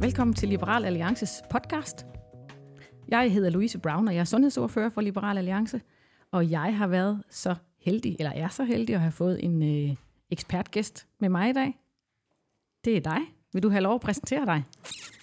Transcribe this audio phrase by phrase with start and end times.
[0.00, 2.06] Velkommen til Liberal Alliances podcast.
[3.08, 5.80] Jeg hedder Louise Brown, og jeg er sundhedsordfører for Liberal Alliance.
[6.30, 9.96] Og jeg har været så heldig, eller er så heldig, at have fået en øh,
[10.30, 11.80] ekspertgæst med mig i dag.
[12.84, 13.18] Det er dig.
[13.52, 14.64] Vil du have lov at præsentere dig?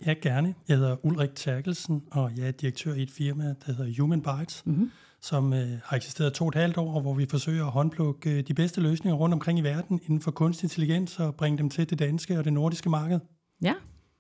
[0.06, 0.56] Ja, gerne.
[0.68, 4.66] Jeg hedder Ulrik Terkelsen, og jeg er direktør i et firma, der hedder Human Bites,
[4.66, 4.92] mm-hmm.
[5.22, 8.44] Som øh, har eksisteret to og et halvt år, hvor vi forsøger at håndplukke øh,
[8.48, 11.90] de bedste løsninger rundt omkring i verden inden for kunstig intelligens og bringe dem til
[11.90, 13.20] det danske og det nordiske marked.
[13.62, 13.74] Ja,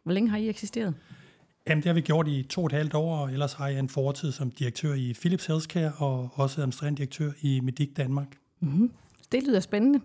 [0.03, 0.95] hvor længe har I eksisteret?
[1.69, 3.79] Jamen, det har vi gjort i to og et halvt år, og ellers har jeg
[3.79, 8.27] en fortid som direktør i Philips Healthcare og også administrerende direktør i Medik Danmark.
[8.59, 8.91] Mm-hmm.
[9.31, 10.02] Det lyder spændende.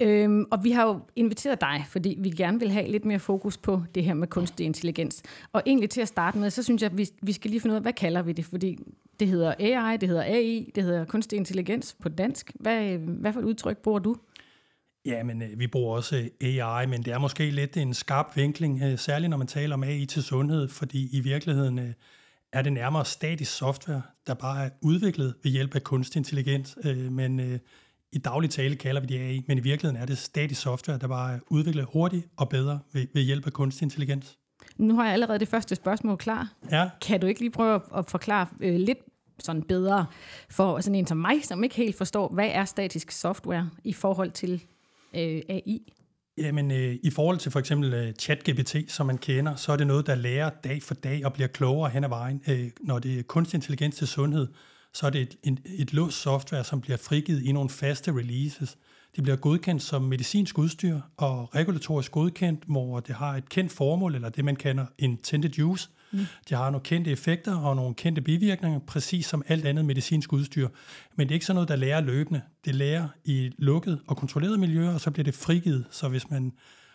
[0.00, 3.56] Øhm, og vi har jo inviteret dig, fordi vi gerne vil have lidt mere fokus
[3.56, 5.22] på det her med kunstig intelligens.
[5.52, 7.72] Og egentlig til at starte med, så synes jeg, at vi, vi skal lige finde
[7.72, 8.44] ud af, hvad kalder vi det?
[8.44, 8.78] Fordi
[9.20, 12.52] det hedder AI, det hedder AI, det hedder kunstig intelligens på dansk.
[12.54, 14.16] Hvad, hvad for et udtryk bruger du?
[15.04, 18.36] Ja, men øh, vi bruger også øh, AI, men det er måske lidt en skarp
[18.36, 21.94] vinkling, øh, særligt når man taler om AI til sundhed, fordi i virkeligheden
[22.52, 26.78] er det nærmere statisk software, der bare er udviklet ved hjælp af kunstig intelligens,
[27.10, 27.60] men
[28.12, 31.06] i daglig tale kalder vi det AI, men i virkeligheden er det statisk software, der
[31.08, 34.38] bare er udviklet hurtigt og bedre ved, ved hjælp af kunstig intelligens.
[34.76, 36.52] Nu har jeg allerede det første spørgsmål klar.
[36.70, 36.90] Ja.
[37.00, 38.98] Kan du ikke lige prøve at forklare øh, lidt
[39.38, 40.06] sådan bedre
[40.50, 44.30] for sådan en som mig, som ikke helt forstår, hvad er statisk software i forhold
[44.30, 44.52] til
[45.14, 45.92] øh, AI?
[46.38, 49.86] Jamen, øh, i forhold til for eksempel øh, ChatGPT, som man kender, så er det
[49.86, 52.42] noget, der lærer dag for dag og bliver klogere hen ad vejen.
[52.48, 54.48] Øh, når det er kunstig intelligens til sundhed,
[54.94, 58.78] så er det et, et, et låst software, som bliver frigivet i nogle faste releases.
[59.16, 64.14] Det bliver godkendt som medicinsk udstyr og regulatorisk godkendt, hvor det har et kendt formål,
[64.14, 65.88] eller det man kalder intended use.
[66.12, 66.18] Mm.
[66.48, 70.68] De har nogle kendte effekter og nogle kendte bivirkninger, præcis som alt andet medicinsk udstyr.
[71.16, 72.40] Men det er ikke sådan noget, der lærer løbende.
[72.64, 75.86] Det lærer i lukket og kontrolleret miljøer, og så bliver det frigivet.
[75.90, 76.52] Så hvis man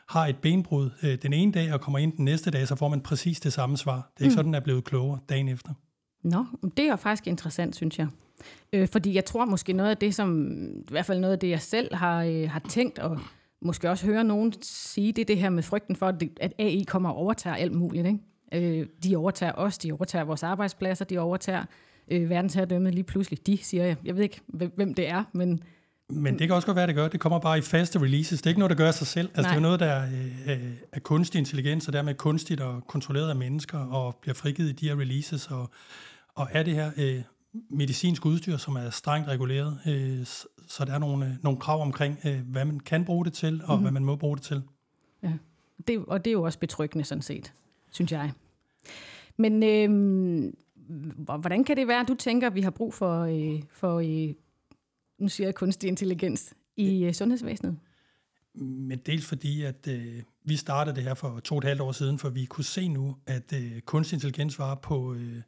[0.07, 2.89] har et benbrud øh, den ene dag og kommer ind den næste dag, så får
[2.89, 4.11] man præcis det samme svar.
[4.13, 4.37] Det er ikke mm.
[4.37, 5.73] sådan, at er blevet klogere dagen efter.
[6.25, 6.45] Nå,
[6.77, 8.07] det er faktisk interessant, synes jeg.
[8.73, 10.47] Øh, fordi jeg tror måske noget af det, som
[10.77, 13.19] i hvert fald noget af det, jeg selv har, øh, har tænkt, og
[13.61, 17.09] måske også høre nogen sige, det er det her med frygten for, at AI kommer
[17.09, 18.07] og overtager alt muligt.
[18.07, 18.79] Ikke?
[18.79, 21.65] Øh, de overtager os, de overtager vores arbejdspladser, de overtager
[22.11, 23.47] øh, verdensherredømmet lige pludselig.
[23.47, 23.95] De, siger jeg.
[24.05, 25.63] Jeg ved ikke, hvem det er, men...
[26.09, 27.07] Men det kan også godt være, det gør.
[27.07, 28.41] Det kommer bare i faste releases.
[28.41, 29.29] Det er ikke noget, der gør sig selv.
[29.35, 30.05] Altså, det er noget, der er,
[30.47, 34.71] øh, er kunstig intelligens, og dermed kunstigt og kontrolleret af mennesker, og bliver frigivet i
[34.71, 35.47] de her releases.
[35.47, 35.71] Og,
[36.35, 37.21] og er det her øh,
[37.69, 40.25] medicinsk udstyr, som er strengt reguleret, øh,
[40.67, 43.61] så der er nogle, øh, nogle krav omkring, øh, hvad man kan bruge det til,
[43.63, 43.83] og mm-hmm.
[43.83, 44.61] hvad man må bruge det til.
[45.23, 45.33] Ja,
[45.87, 47.53] det, og det er jo også betryggende sådan set
[47.95, 48.31] synes jeg.
[49.37, 49.89] Men øh,
[51.25, 54.33] hvordan kan det være, at du tænker, at vi har brug for, øh, for øh,
[55.19, 57.77] nu siger jeg kunstig intelligens, i øh, sundhedsvæsenet?
[58.53, 61.91] Men dels fordi, at øh, vi startede det her for to og et halvt år
[61.91, 65.41] siden, for vi kunne se nu, at øh, kunstig intelligens var på, øh,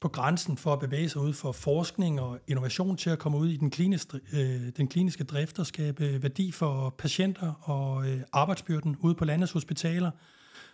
[0.00, 3.48] på grænsen for at bevæge sig ud for forskning og innovation til at komme ud
[3.48, 8.96] i den kliniske, øh, den kliniske drift og skabe værdi for patienter og øh, arbejdsbyrden
[9.00, 10.10] ude på landets hospitaler.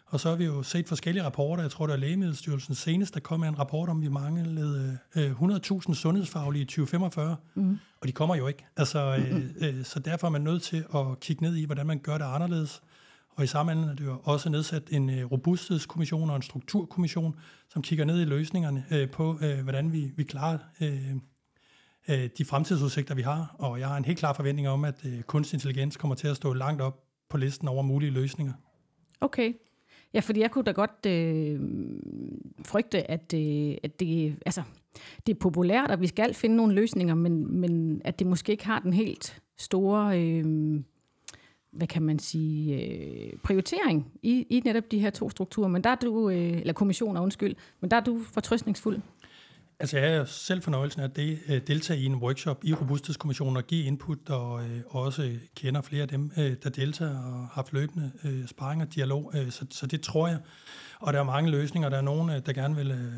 [0.06, 1.62] Og så har vi jo set forskellige rapporter.
[1.62, 5.31] Jeg tror, det er Lægemiddelstyrelsen senest, der kom en rapport om, at vi manglede øh,
[5.31, 7.36] 100.000 sundhedsfaglige i 2045.
[7.54, 7.78] Mm.
[8.00, 8.66] Og de kommer jo ikke.
[8.76, 11.98] Altså, øh, øh, så derfor er man nødt til at kigge ned i, hvordan man
[11.98, 12.82] gør det anderledes.
[13.36, 17.36] Og i samme ende er det jo også nedsat en øh, robusthedskommission og en strukturkommission,
[17.69, 21.14] som kigger ned i løsningerne øh, på, øh, hvordan vi, vi klarer øh,
[22.08, 23.56] øh, de fremtidsudsigter, vi har.
[23.58, 26.36] Og jeg har en helt klar forventning om, at øh, kunstig intelligens kommer til at
[26.36, 28.52] stå langt op på listen over mulige løsninger.
[29.20, 29.53] Okay.
[30.14, 31.60] Ja, fordi jeg kunne da godt øh,
[32.64, 34.62] frygte, at, øh, at det, altså,
[35.26, 38.66] det er populært, og vi skal finde nogle løsninger, men, men at det måske ikke
[38.66, 40.80] har den helt store, øh,
[41.76, 45.69] hvad kan man sige, øh, prioritering i, i netop de her to strukturer.
[45.69, 49.00] Men der er du, øh, eller kommissioner, undskyld, men der er du fortrøstningsfuld.
[49.81, 53.66] Altså jeg har selv fornøjelsen af at øh, deltage i en workshop i Robusthedskommissionen og
[53.66, 57.72] give input, og øh, også kender flere af dem, øh, der deltager og har haft
[57.72, 59.33] løbende øh, sparring og dialog.
[59.34, 60.39] Øh, så, så det tror jeg.
[61.00, 61.89] Og der er mange løsninger.
[61.89, 63.12] Der er nogen, øh, der gerne vil øh,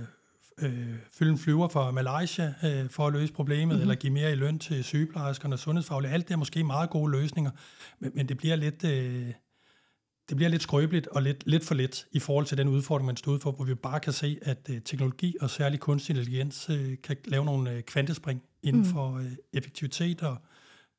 [1.12, 3.80] fylde en flyver fra Malaysia øh, for at løse problemet, mm-hmm.
[3.80, 6.12] eller give mere i løn til sygeplejerskerne og sundhedsfaglige.
[6.12, 7.50] Alt det er måske meget gode løsninger,
[7.98, 8.84] men, men det bliver lidt...
[8.84, 9.32] Øh,
[10.28, 13.16] det bliver lidt skrøbeligt og lidt, lidt for let i forhold til den udfordring, man
[13.16, 16.76] stod for, hvor vi bare kan se, at uh, teknologi og særlig kunstig intelligens uh,
[17.02, 18.88] kan lave nogle uh, kvantespring inden mm.
[18.88, 20.36] for uh, effektivitet og,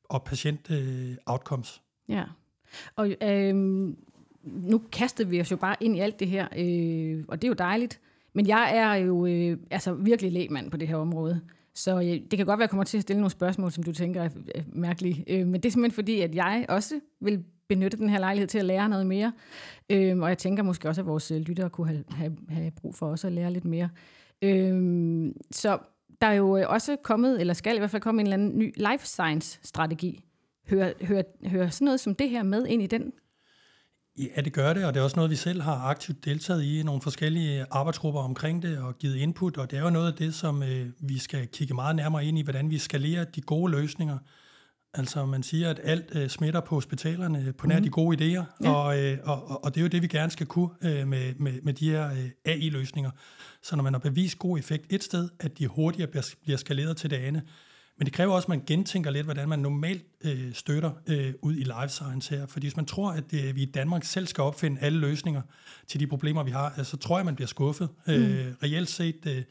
[0.04, 0.76] og patient uh,
[1.26, 1.82] outcomes.
[2.08, 2.24] Ja,
[2.96, 3.54] og øh,
[4.44, 7.50] nu kaster vi os jo bare ind i alt det her, øh, og det er
[7.50, 8.00] jo dejligt,
[8.32, 11.40] men jeg er jo øh, altså virkelig lægmand på det her område.
[11.74, 13.84] Så øh, det kan godt være, at jeg kommer til at stille nogle spørgsmål, som
[13.84, 15.24] du tænker er, er mærkelige.
[15.28, 18.58] Øh, men det er simpelthen fordi, at jeg også vil benytte den her lejlighed til
[18.58, 19.32] at lære noget mere.
[19.90, 22.94] Øh, og jeg tænker måske også, at vores øh, lyttere kunne have, have, have brug
[22.94, 23.88] for også at lære lidt mere.
[24.42, 25.78] Øh, så
[26.20, 28.58] der er jo øh, også kommet, eller skal i hvert fald komme en eller anden
[28.58, 30.24] ny life science-strategi.
[30.68, 33.12] Hører, hører, hører sådan noget som det her med ind i den?
[34.20, 36.82] Ja, det gør det, og det er også noget, vi selv har aktivt deltaget i,
[36.82, 40.34] nogle forskellige arbejdsgrupper omkring det og givet input, og det er jo noget af det,
[40.34, 44.18] som øh, vi skal kigge meget nærmere ind i, hvordan vi skalerer de gode løsninger.
[44.94, 47.84] Altså man siger, at alt øh, smitter på hospitalerne på nær mm.
[47.84, 48.70] de gode idéer, ja.
[48.72, 51.52] og, øh, og, og det er jo det, vi gerne skal kunne øh, med, med,
[51.62, 53.10] med de her øh, AI-løsninger.
[53.62, 56.10] Så når man har bevist god effekt et sted, at de hurtigere
[56.42, 57.42] bliver skaleret til det andet.
[58.00, 61.54] Men det kræver også, at man gentænker lidt, hvordan man normalt øh, støtter øh, ud
[61.54, 62.46] i life science her.
[62.46, 65.42] Fordi hvis man tror, at det, vi i Danmark selv skal opfinde alle løsninger
[65.86, 67.88] til de problemer, vi har, så tror jeg, man bliver skuffet.
[68.06, 68.12] Mm.
[68.12, 69.42] Øh, reelt set øh,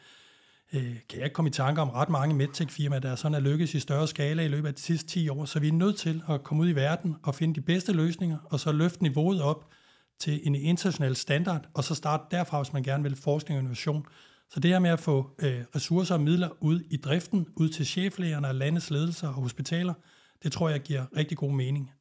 [0.74, 3.74] øh, kan jeg ikke komme i tanke om ret mange medtech-firmaer, der sådan er lykkes
[3.74, 5.46] i større skala i løbet af de sidste 10 år.
[5.46, 8.38] Så vi er nødt til at komme ud i verden og finde de bedste løsninger,
[8.46, 9.68] og så løfte niveauet op
[10.20, 14.06] til en international standard, og så starte derfra, hvis man gerne vil forskning og innovation.
[14.52, 17.86] Så det her med at få øh, ressourcer og midler ud i driften, ud til
[17.86, 19.94] cheflægerne og landets ledelser og hospitaler,
[20.44, 21.92] det tror jeg giver rigtig god mening.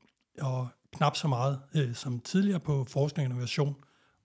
[0.41, 3.77] Og knap så meget øh, som tidligere på forskning og innovation.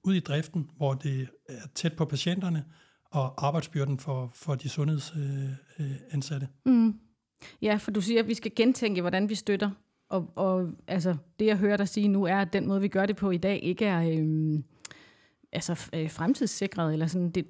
[0.03, 2.65] Ud i driften, hvor det er tæt på patienterne,
[3.11, 6.47] og arbejdsbyrden for, for de sundhedsansatte.
[6.65, 6.99] Øh, øh mm.
[7.61, 9.71] Ja, for du siger, at vi skal gentænke, hvordan vi støtter.
[10.09, 13.05] Og, og altså, det, jeg hører dig sige nu, er, at den måde, vi gør
[13.05, 14.59] det på i dag, ikke er øh,
[15.51, 16.93] altså, øh, fremtidssikret.
[16.93, 17.31] Eller sådan.
[17.31, 17.45] Det,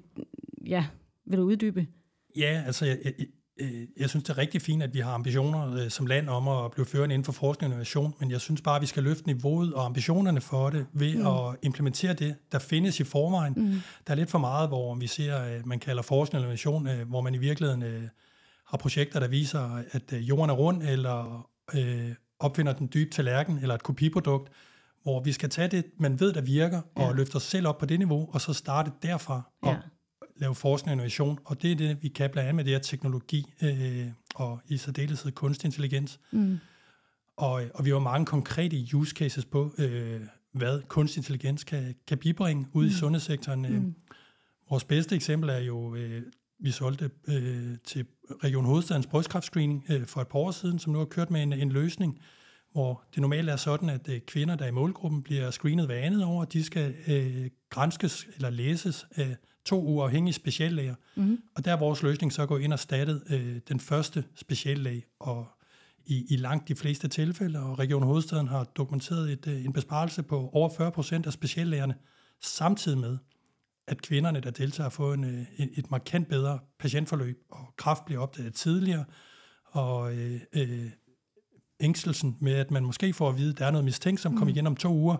[0.66, 0.86] ja,
[1.26, 1.86] vil du uddybe?
[2.36, 3.26] Ja, altså, jeg, jeg,
[3.96, 6.70] jeg, synes, det er rigtig fint, at vi har ambitioner øh, som land om at
[6.70, 9.26] blive førende inden for forskning og innovation, men jeg synes bare, at vi skal løfte
[9.26, 11.26] niveauet og ambitionerne for det ved mm.
[11.26, 13.54] at implementere det, der findes i forvejen.
[13.56, 13.80] Mm.
[14.06, 17.08] Der er lidt for meget, hvor vi ser, at man kalder forskning og innovation, øh,
[17.08, 18.02] hvor man i virkeligheden øh,
[18.66, 23.58] har projekter, der viser, at øh, jorden er rund, eller øh, opfinder den dybe tallerken,
[23.58, 24.52] eller et kopiprodukt,
[25.02, 27.06] hvor vi skal tage det, man ved, der virker, ja.
[27.06, 29.76] og løfte os selv op på det niveau, og så starte derfra, og ja
[30.36, 32.80] lave forskning og innovation, og det er det, vi kan blandt andet med det her
[32.80, 36.20] teknologi, øh, og i særdeleshed kunstig intelligens.
[36.30, 36.58] Mm.
[37.36, 40.20] Og, og vi har mange konkrete use cases på, øh,
[40.52, 42.90] hvad kunstig intelligens kan, kan bibringe ude mm.
[42.90, 43.64] i sundhedssektoren.
[43.64, 43.94] Øh, mm.
[44.70, 46.22] Vores bedste eksempel er jo, øh,
[46.58, 48.06] vi solgte øh, til
[48.44, 51.52] Region Hovedstadens brystkræftscreening øh, for et par år siden, som nu har kørt med en,
[51.52, 52.20] en løsning,
[52.72, 55.98] hvor det normalt er sådan, at øh, kvinder, der er i målgruppen, bliver screenet hver
[55.98, 60.94] andet år, og de skal øh, grænskes eller læses af to uafhængige speciallæger.
[61.14, 61.38] Mm.
[61.54, 65.46] Og der er vores løsning så gå ind og erstattet øh, den første speciallæge, og
[66.06, 70.22] i, i langt de fleste tilfælde, og Region Hovedstaden har dokumenteret et, øh, en besparelse
[70.22, 71.94] på over 40 procent af speciallægerne,
[72.42, 73.18] samtidig med,
[73.86, 78.54] at kvinderne, der deltager, får en, øh, et markant bedre patientforløb, og kraft bliver opdaget
[78.54, 79.04] tidligere,
[79.64, 80.90] og øh, øh,
[81.80, 84.38] ængstelsen med, at man måske får at vide, at der er noget mistænkt, som mm.
[84.38, 85.16] kommer igen om to uger,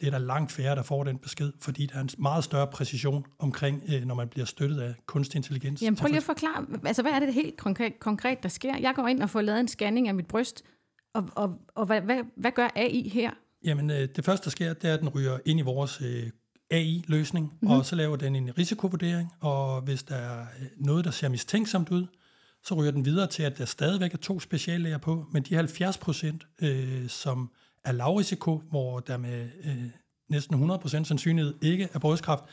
[0.00, 2.66] det er der langt færre, der får den besked, fordi der er en meget større
[2.66, 5.82] præcision omkring, øh, når man bliver støttet af kunstig intelligens.
[5.82, 8.76] Jamen prøv lige at forklare, altså hvad er det helt konkret, konkret, der sker?
[8.76, 10.62] Jeg går ind og får lavet en scanning af mit bryst,
[11.14, 13.30] og, og, og hvad, hvad, hvad gør AI her?
[13.64, 16.30] Jamen øh, det første, der sker, det er, at den ryger ind i vores øh,
[16.70, 17.76] AI-løsning, mm-hmm.
[17.76, 20.46] og så laver den en risikovurdering, og hvis der er
[20.76, 22.06] noget, der ser mistænksomt ud,
[22.64, 25.98] så ryger den videre til, at der stadigvæk er to speciallæger på, men de 70
[25.98, 27.50] procent, øh, som
[27.86, 29.84] er lavrisiko, hvor der med øh,
[30.30, 32.44] næsten 100% sandsynlighed ikke er brystkræft,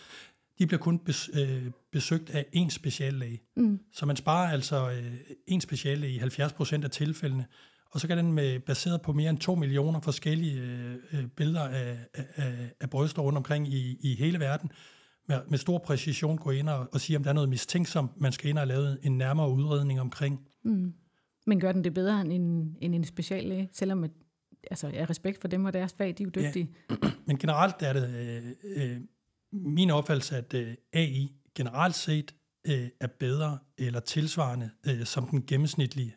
[0.59, 3.41] de bliver kun bes, øh, besøgt af en speciallæge.
[3.55, 3.79] Mm.
[3.93, 5.13] Så man sparer altså øh,
[5.47, 7.45] en speciallæge i 70% af tilfældene,
[7.91, 11.61] og så kan den med, baseret på mere end 2 millioner forskellige øh, øh, billeder
[11.61, 14.71] af, af, af bryster rundt omkring i, i hele verden,
[15.27, 18.31] med, med stor præcision gå ind og, og sige, om der er noget mistænksomt, man
[18.31, 20.39] skal ind og lave en nærmere udredning omkring.
[20.63, 20.93] Mm.
[21.47, 24.05] Men gør den det bedre end en, end en speciallæge, selvom
[24.71, 26.69] altså, jeg respekt for dem og deres fag, de er jo dygtige.
[26.89, 26.95] Ja.
[27.27, 29.01] Men generelt er det øh, øh,
[29.51, 32.35] min opfattelse, at øh, AI generelt set
[32.67, 36.15] øh, er bedre eller tilsvarende øh, som den gennemsnitlige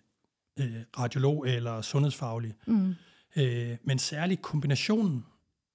[0.59, 2.55] øh, radiolog eller sundhedsfaglige.
[2.67, 2.95] Mm.
[3.37, 5.25] Øh, men særligt kombinationen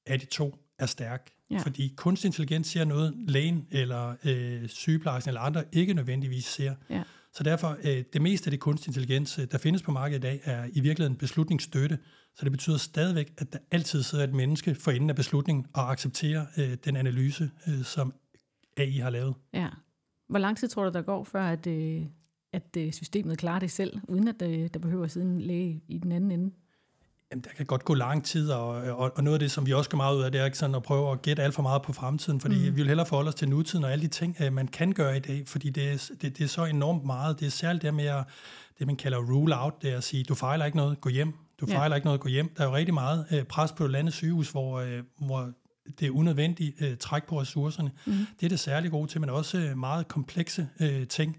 [0.05, 1.31] af de to er stærk.
[1.51, 1.57] Ja.
[1.57, 6.75] Fordi kunstig intelligens ser noget, lægen eller øh, sygeplejersken eller andre ikke nødvendigvis ser.
[6.89, 7.03] Ja.
[7.33, 10.21] Så derfor, øh, det meste af det kunstig intelligens, øh, der findes på markedet i
[10.21, 11.99] dag, er i virkeligheden beslutningsstøtte.
[12.35, 15.91] Så det betyder stadigvæk, at der altid sidder et menneske for enden af beslutningen og
[15.91, 18.13] accepterer øh, den analyse, øh, som
[18.77, 19.35] AI har lavet.
[19.53, 19.69] Ja.
[20.29, 22.01] Hvor lang tid tror du, der går, før at, øh,
[22.53, 25.83] at øh, systemet klarer det selv, uden at øh, der behøver at sidde en læge
[25.87, 26.51] i den anden ende?
[27.31, 29.73] Jamen, der kan godt gå lang tid, og, og, og noget af det, som vi
[29.73, 31.61] også gør meget ud af, det er ikke sådan at prøve at gætte alt for
[31.61, 32.61] meget på fremtiden, fordi mm.
[32.61, 35.19] vi vil hellere forholde os til nutiden og alle de ting, man kan gøre i
[35.19, 37.39] dag, fordi det er, det, det er så enormt meget.
[37.39, 38.23] Det er særligt det med at,
[38.79, 41.33] det, man kalder rule out, det er at sige, du fejler ikke noget, gå hjem.
[41.59, 41.95] Du fejler ja.
[41.95, 42.53] ikke noget, gå hjem.
[42.57, 45.51] Der er jo rigtig meget øh, pres på landets sygehus, hvor, øh, hvor
[45.99, 47.91] det er unødvendigt øh, træk på ressourcerne.
[48.05, 48.13] Mm.
[48.39, 51.37] Det er det særlig gode til, men også øh, meget komplekse øh, ting.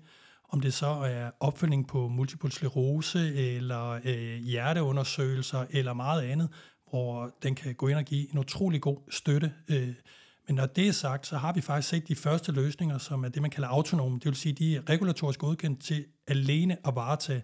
[0.52, 6.48] Om det så er opfølgning på multiple sklerose, eller øh, hjerteundersøgelser, eller meget andet,
[6.90, 9.52] hvor den kan gå ind og give en utrolig god støtte.
[9.68, 9.94] Øh.
[10.46, 13.28] Men når det er sagt, så har vi faktisk set de første løsninger, som er
[13.28, 14.14] det, man kalder autonome.
[14.14, 17.42] Det vil sige, de er regulatorisk godkendt til alene at varetage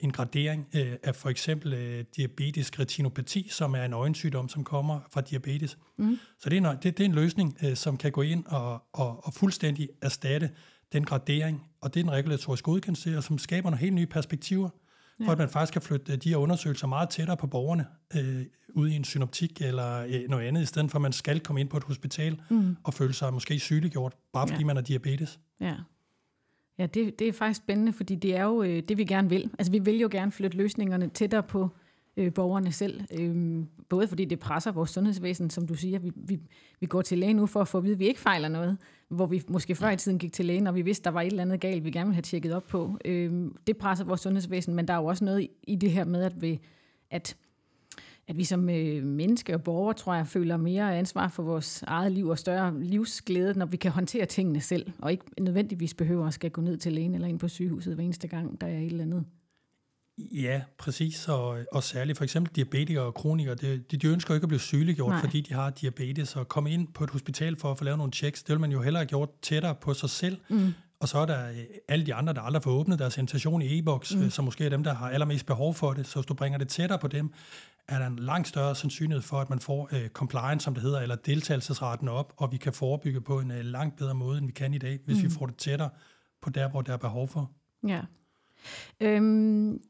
[0.00, 5.00] en gradering øh, af for eksempel øh, diabetisk retinopati, som er en øjensygdom, som kommer
[5.10, 5.78] fra diabetes.
[5.98, 6.18] Mm.
[6.38, 8.82] Så det er, en, det, det er en løsning, øh, som kan gå ind og,
[8.92, 10.50] og, og fuldstændig erstatte
[10.94, 14.68] den gradering, og det er den regulatorisk godkendelse, som skaber nogle helt nye perspektiver,
[15.20, 15.26] ja.
[15.26, 17.86] for at man faktisk kan flytte øh, de her undersøgelser meget tættere på borgerne,
[18.16, 21.40] øh, ude i en synoptik eller øh, noget andet, i stedet for at man skal
[21.40, 22.76] komme ind på et hospital mm.
[22.84, 24.66] og føle sig måske sygeliggjort, bare fordi ja.
[24.66, 25.40] man har diabetes.
[25.60, 25.74] Ja.
[26.78, 29.50] Ja, det, det er faktisk spændende, fordi det er jo øh, det, vi gerne vil.
[29.58, 31.76] Altså, vi vil jo gerne flytte løsningerne tættere på
[32.16, 33.00] øh, borgerne selv.
[33.18, 35.98] Øh, både fordi det presser vores sundhedsvæsen, som du siger.
[35.98, 36.40] Vi, vi,
[36.80, 38.78] vi går til lægen nu for at få at vide, at vi ikke fejler noget.
[39.08, 41.26] Hvor vi måske før i tiden gik til lægen, og vi vidste, der var et
[41.26, 42.98] eller andet galt, vi gerne ville have tjekket op på.
[43.04, 46.22] Øh, det presser vores sundhedsvæsen, men der er jo også noget i det her med,
[46.22, 46.60] at, vi,
[47.10, 47.36] at
[48.28, 52.12] at vi som øh, menneske og borgere, tror jeg, føler mere ansvar for vores eget
[52.12, 56.34] liv og større livsglæde, når vi kan håndtere tingene selv, og ikke nødvendigvis behøver at
[56.34, 58.86] skal gå ned til lægen eller ind på sygehuset hver eneste gang, der er et
[58.86, 59.24] eller andet.
[60.18, 64.44] Ja, præcis, og, og særligt for eksempel diabetikere og kronikere, det, de, de ønsker ikke
[64.44, 65.20] at blive sygeliggjort, Nej.
[65.20, 68.12] fordi de har diabetes, og komme ind på et hospital for at få lavet nogle
[68.12, 70.74] checks, det vil man jo hellere have gjort tættere på sig selv, mm.
[71.00, 71.56] og så er der øh,
[71.88, 74.22] alle de andre, der aldrig får åbnet deres sensation i e-boks, mm.
[74.22, 76.58] Øh, som måske er dem, der har allermest behov for det, så hvis du bringer
[76.58, 77.32] det tættere på dem,
[77.88, 81.00] er der en langt større sandsynlighed for, at man får uh, compliance, som det hedder,
[81.00, 84.52] eller deltagelsesretten op, og vi kan forebygge på en uh, langt bedre måde, end vi
[84.52, 85.22] kan i dag, hvis mm.
[85.22, 85.90] vi får det tættere
[86.42, 87.50] på der, hvor der er behov for.
[87.88, 88.00] Ja.
[89.00, 89.80] Øhm,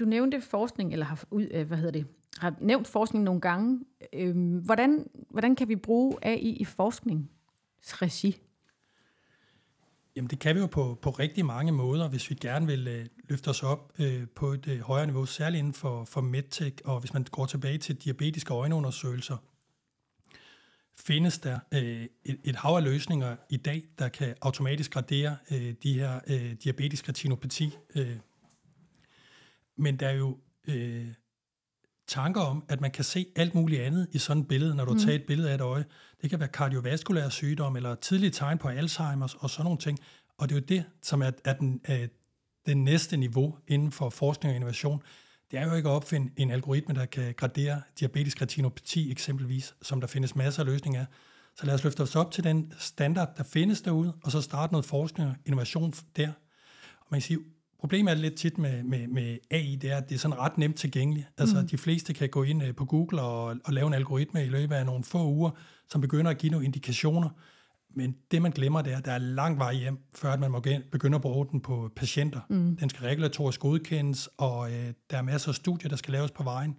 [0.00, 2.06] du nævnte forskning, eller har, ud, øh, hvad hedder det,
[2.38, 3.80] har nævnt forskning nogle gange.
[4.12, 8.36] Øhm, hvordan, hvordan kan vi bruge AI i forskningsregi?
[10.16, 13.06] Jamen det kan vi jo på, på rigtig mange måder, hvis vi gerne vil øh,
[13.28, 17.00] løfte os op øh, på et øh, højere niveau, særligt inden for, for MedTech, og
[17.00, 19.36] hvis man går tilbage til diabetiske øjenundersøgelser,
[20.96, 25.74] findes der øh, et, et hav af løsninger i dag, der kan automatisk gradere øh,
[25.82, 27.76] de her øh, diabetisk retinopati.
[27.94, 28.16] Øh.
[29.80, 31.06] Men der er jo øh,
[32.08, 34.92] tanker om, at man kan se alt muligt andet i sådan et billede, når du
[34.92, 34.98] mm.
[34.98, 35.84] tager et billede af et øje.
[36.22, 39.98] Det kan være kardiovaskulær sygdom, eller tidlige tegn på Alzheimer's, og sådan nogle ting.
[40.38, 42.06] Og det er jo det, som er, er den, er
[42.66, 45.02] den næste niveau inden for forskning og innovation.
[45.50, 50.00] Det er jo ikke at opfinde en algoritme, der kan gradere diabetisk retinopati eksempelvis, som
[50.00, 51.06] der findes masser af løsninger af.
[51.56, 54.72] Så lad os løfte os op til den standard, der findes derude, og så starte
[54.72, 56.28] noget forskning og innovation der.
[57.00, 57.38] Og man kan sige,
[57.80, 60.58] Problemet er lidt tit med, med, med AI, det er, at det er sådan ret
[60.58, 61.26] nemt tilgængeligt.
[61.38, 61.68] Altså, mm.
[61.68, 64.74] de fleste kan gå ind øh, på Google og, og lave en algoritme i løbet
[64.74, 65.50] af nogle få uger,
[65.88, 67.28] som begynder at give nogle indikationer.
[67.96, 70.50] Men det, man glemmer, det er, at der er lang vej hjem, før at man
[70.50, 70.60] må
[70.92, 72.40] begynde at bruge den på patienter.
[72.48, 72.76] Mm.
[72.76, 76.42] Den skal regulatorisk godkendes, og øh, der er masser af studier, der skal laves på
[76.42, 76.76] vejen.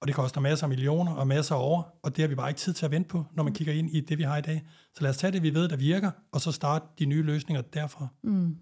[0.00, 2.50] Og det koster masser af millioner og masser af år, og det har vi bare
[2.50, 3.54] ikke tid til at vente på, når man mm.
[3.54, 4.62] kigger ind i det, vi har i dag.
[4.94, 7.62] Så lad os tage det, vi ved, der virker, og så starte de nye løsninger
[7.62, 8.08] derfra.
[8.22, 8.56] Mm.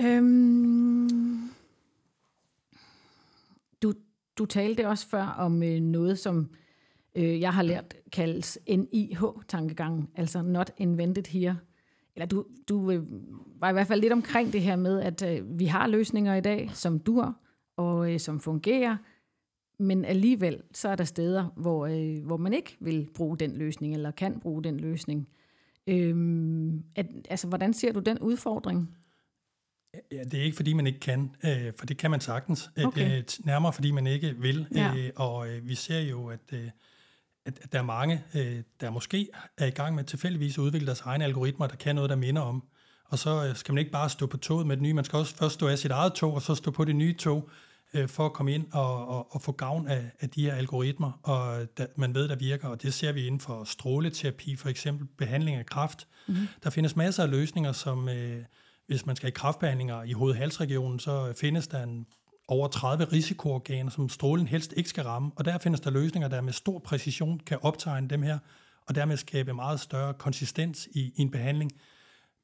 [0.00, 1.50] Øhm,
[3.82, 3.92] du,
[4.38, 6.50] du talte også før om øh, noget, som
[7.14, 11.58] øh, jeg har lært kaldes NIH-tankegangen, altså not invented here.
[12.16, 13.02] Eller du, du øh,
[13.60, 16.40] var i hvert fald lidt omkring det her med, at øh, vi har løsninger i
[16.40, 17.36] dag, som dur
[17.76, 18.96] og øh, som fungerer,
[19.78, 23.94] men alligevel så er der steder, hvor, øh, hvor man ikke vil bruge den løsning,
[23.94, 25.28] eller kan bruge den løsning.
[25.86, 28.96] Øhm, at, altså, hvordan ser du den udfordring?
[30.12, 32.70] Ja, det er ikke, fordi man ikke kan, øh, for det kan man sagtens.
[32.76, 33.18] Øh, okay.
[33.18, 34.66] Øh, nærmere, fordi man ikke vil.
[34.74, 34.94] Ja.
[34.96, 36.70] Øh, og øh, vi ser jo, at, øh,
[37.46, 40.86] at, at der er mange, øh, der måske er i gang med tilfældigvis at udvikle
[40.86, 42.64] deres egne algoritmer, der kan noget, der minder om.
[43.08, 45.16] Og så øh, skal man ikke bare stå på toget med det nye, man skal
[45.16, 47.48] også først stå af sit eget tog, og så stå på det nye tog,
[47.94, 51.20] øh, for at komme ind og, og, og få gavn af, af de her algoritmer,
[51.22, 52.68] og da, man ved, der virker.
[52.68, 56.06] Og det ser vi inden for stråleterapi, for eksempel behandling af kræft.
[56.26, 56.48] Mm-hmm.
[56.62, 58.08] Der findes masser af løsninger, som...
[58.08, 58.44] Øh,
[58.86, 62.06] hvis man skal i kraftbehandlinger i hovedhalsregionen, så findes der en
[62.48, 66.40] over 30 risikoorganer, som strålen helst ikke skal ramme, og der findes der løsninger, der
[66.40, 68.38] med stor præcision kan optegne dem her,
[68.86, 71.72] og dermed skabe meget større konsistens i, i en behandling.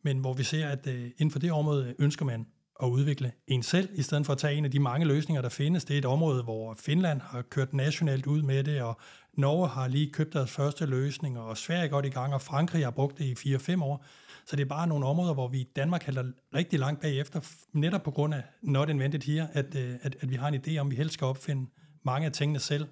[0.02, 2.46] Men hvor vi ser, at øh, inden for det område øh, ønsker man
[2.82, 5.48] at udvikle en selv, i stedet for at tage en af de mange løsninger, der
[5.48, 5.84] findes.
[5.84, 9.00] Det er et område, hvor Finland har kørt nationalt ud med det, og
[9.34, 12.84] Norge har lige købt deres første løsning, og Sverige er godt i gang, og Frankrig
[12.84, 14.04] har brugt det i 4-5 år.
[14.50, 17.40] Så det er bare nogle områder, hvor vi i Danmark halter rigtig langt bagefter,
[17.72, 20.78] netop på grund af not invented here, at, øh, at, at vi har en idé
[20.78, 21.70] om, at vi helst skal opfinde
[22.02, 22.86] mange af tingene selv.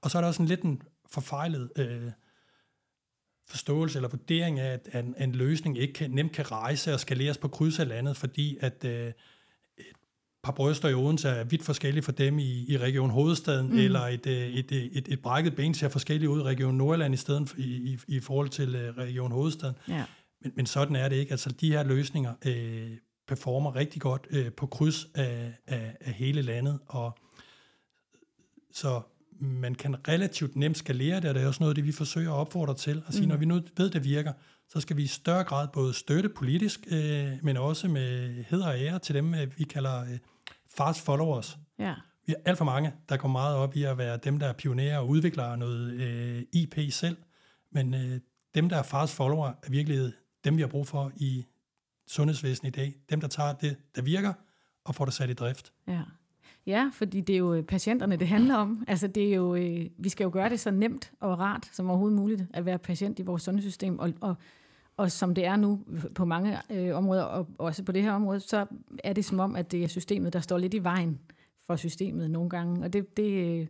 [0.00, 2.10] Og så er der også en lidt en forfejlet øh,
[3.48, 7.38] forståelse eller vurdering af, at en, en løsning ikke kan, nemt kan rejse og skaleres
[7.38, 9.12] på kryds af landet, fordi at øh,
[9.78, 9.96] et
[10.42, 13.78] par bryster i Odense er vidt forskellige for dem i, i Region Hovedstaden, mm.
[13.78, 17.14] eller et, øh, et, et, et, et brækket ben ser forskelligt ud i Region Nordland
[17.14, 19.76] i stedet for, i, i, i forhold til Region Hovedstaden.
[19.88, 20.04] Ja.
[20.42, 21.30] Men, men sådan er det ikke.
[21.30, 22.90] Altså de her løsninger øh,
[23.28, 27.18] performer rigtig godt øh, på kryds af, af, af hele landet, og
[28.72, 29.02] så
[29.40, 32.36] man kan relativt nemt skalere det, og det er også noget, det vi forsøger at
[32.36, 33.02] opfordre til.
[33.06, 33.28] At sige, mm.
[33.28, 34.32] når vi nu ved, det virker,
[34.68, 38.78] så skal vi i større grad både støtte politisk, øh, men også med heder og
[38.80, 40.18] ære til dem, øh, vi kalder øh,
[40.76, 41.58] fast followers.
[41.78, 41.94] Ja.
[42.26, 44.52] Vi er alt for mange, der går meget op i at være dem, der er
[44.52, 47.16] pionerer og udvikler noget øh, IP selv,
[47.72, 48.20] men øh,
[48.54, 50.12] dem, der er fast follower, er virkelig
[50.44, 51.46] dem, vi har brug for i
[52.06, 52.94] sundhedsvæsenet i dag.
[53.10, 54.32] Dem, der tager det, der virker,
[54.84, 55.72] og får det sat i drift.
[55.88, 56.02] Ja.
[56.66, 58.84] Ja, fordi det er jo øh, patienterne, det handler om.
[58.88, 61.90] Altså, det er jo, øh, vi skal jo gøre det så nemt og rart som
[61.90, 63.98] overhovedet muligt at være patient i vores sundhedssystem.
[63.98, 64.34] Og, og,
[64.96, 65.80] og som det er nu
[66.14, 68.66] på mange øh, områder, og også på det her område, så
[69.04, 71.20] er det som om, at det er systemet, der står lidt i vejen
[71.66, 72.84] for systemet nogle gange.
[72.84, 73.66] Og det, det, øh,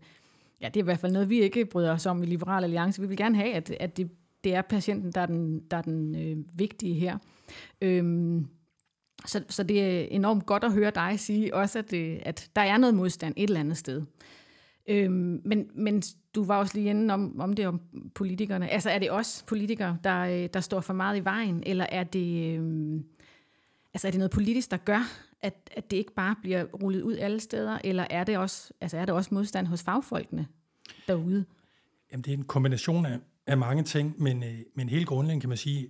[0.61, 3.01] ja, det er i hvert fald noget, vi ikke bryder os om i Liberal Alliance.
[3.01, 4.11] Vi vil gerne have, at, at det,
[4.45, 7.19] det er patienten, der er den, der er den øh, vigtige her.
[7.81, 8.47] Øhm,
[9.27, 12.63] så, så det er enormt godt at høre dig sige også, at, det, at der
[12.63, 14.03] er noget modstand et eller andet sted.
[14.89, 16.03] Øhm, men, men
[16.35, 17.81] du var også lige inde om, om det om
[18.15, 18.69] politikerne.
[18.69, 22.05] Altså er det os politikere, der, øh, der står for meget i vejen, eller er
[22.05, 23.05] det, øhm,
[23.95, 27.17] altså er det noget politisk, der gør, at, at det ikke bare bliver rullet ud
[27.17, 30.47] alle steder, eller er det også, altså er det også modstand hos fagfolkene
[31.09, 31.45] derude?
[32.13, 35.49] Jamen det er en kombination af, af mange ting, men, øh, men helt grundlæggende kan
[35.49, 35.89] man sige,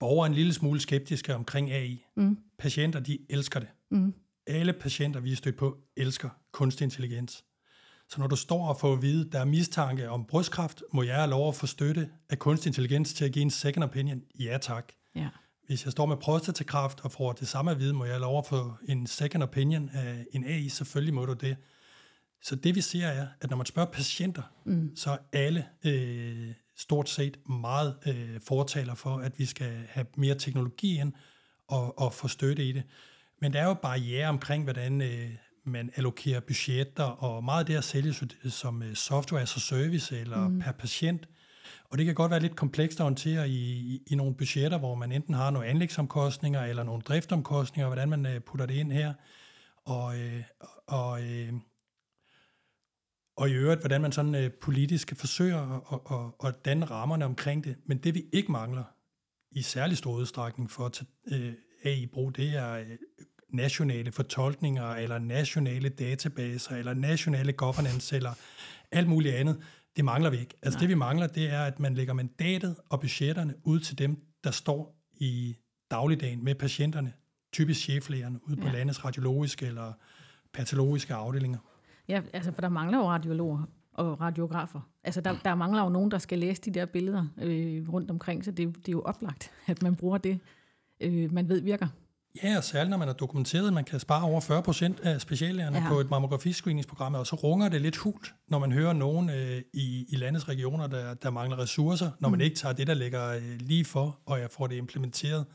[0.00, 2.04] borgere er en lille smule skeptiske omkring AI.
[2.16, 2.38] Mm.
[2.58, 3.68] Patienter, de elsker det.
[3.90, 4.14] Mm.
[4.46, 7.44] Alle patienter, vi er stødt på, elsker kunstig intelligens.
[8.08, 11.16] Så når du står og får at vide, der er mistanke om brystkræft, må jeg
[11.16, 14.22] have lov at få støtte af kunstig intelligens til at give en second opinion?
[14.40, 14.92] Ja tak.
[15.16, 15.28] Ja.
[15.66, 18.38] Hvis jeg står med prostatakræft og får det samme at vide, må jeg have lov
[18.38, 20.68] at få en second opinion af en AI?
[20.68, 21.56] Selvfølgelig må du det.
[22.42, 24.96] Så det vi ser er, at når man spørger patienter, mm.
[24.96, 30.34] så er alle øh, stort set meget øh, fortaler for, at vi skal have mere
[30.34, 31.12] teknologi ind
[31.68, 32.82] og, og få støtte i det.
[33.40, 35.30] Men der er jo barriere omkring, hvordan øh,
[35.64, 38.14] man allokerer budgetter, og meget af det at sælge
[38.50, 40.60] som øh, software as a service eller mm.
[40.60, 41.28] per patient.
[41.90, 44.94] Og det kan godt være lidt komplekst at håndtere i, i, i nogle budgetter, hvor
[44.94, 49.14] man enten har nogle anlægsomkostninger eller nogle driftomkostninger, hvordan man øh, putter det ind her.
[49.84, 50.42] Og, øh,
[50.86, 51.52] og øh,
[53.36, 57.64] og i øvrigt, hvordan man sådan øh, politisk forsøger at, at, at danne rammerne omkring
[57.64, 57.76] det.
[57.86, 58.84] Men det vi ikke mangler
[59.52, 61.52] i særlig stor udstrækning for at tage øh,
[61.84, 62.86] AI i brug, det er øh,
[63.52, 68.32] nationale fortolkninger, eller nationale databaser, eller nationale governance, eller
[68.92, 69.62] alt muligt andet.
[69.96, 70.54] Det mangler vi ikke.
[70.62, 70.80] Altså Nej.
[70.80, 74.50] det vi mangler, det er, at man lægger mandatet og budgetterne ud til dem, der
[74.50, 75.56] står i
[75.90, 77.12] dagligdagen med patienterne,
[77.52, 78.72] typisk cheflægerne, ude på ja.
[78.72, 79.92] landets radiologiske eller
[80.52, 81.58] patologiske afdelinger.
[82.08, 83.62] Ja, altså, for der mangler jo radiologer
[83.92, 84.80] og radiografer.
[85.04, 88.44] Altså, der, der mangler jo nogen, der skal læse de der billeder øh, rundt omkring,
[88.44, 90.38] så det, det er jo oplagt, at man bruger det,
[91.00, 91.86] øh, man ved virker.
[92.42, 95.20] Ja, og særligt når man har dokumenteret, at man kan spare over 40 procent af
[95.20, 95.88] speciallægerne ja.
[95.88, 100.06] på et mammografiscreeningsprogram, og så runger det lidt hult, når man hører nogen øh, i,
[100.08, 102.30] i landets regioner, der, der mangler ressourcer, når mm.
[102.30, 105.46] man ikke tager det, der ligger øh, lige for, og jeg får det implementeret.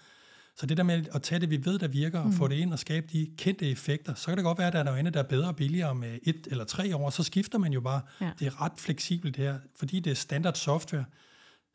[0.60, 2.34] Så det der med at tage det, vi ved, der virker, og mm.
[2.34, 4.80] få det ind og skabe de kendte effekter, så kan det godt være, at der
[4.80, 7.58] er noget andet, der er bedre og billigere med et eller tre år, så skifter
[7.58, 8.02] man jo bare.
[8.22, 8.32] Ja.
[8.40, 11.06] Det er ret fleksibelt her, fordi det er standard software,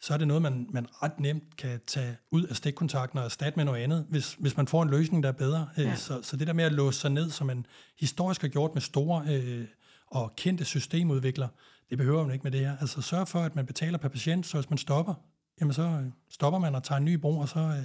[0.01, 3.57] så er det noget, man, man ret nemt kan tage ud af stikkontakten og erstatte
[3.57, 5.69] med noget andet, hvis, hvis man får en løsning, der er bedre.
[5.79, 5.97] Øh, ja.
[5.97, 7.67] Så, så det der med at låse sig ned, som man
[8.01, 9.65] historisk har gjort med store øh,
[10.07, 11.49] og kendte systemudviklere,
[11.91, 12.77] det behøver man ikke med det her.
[12.81, 15.15] Altså sørg for, at man betaler per patient, så hvis man stopper,
[15.61, 17.85] jamen så øh, stopper man og tager en ny brug, og så øh,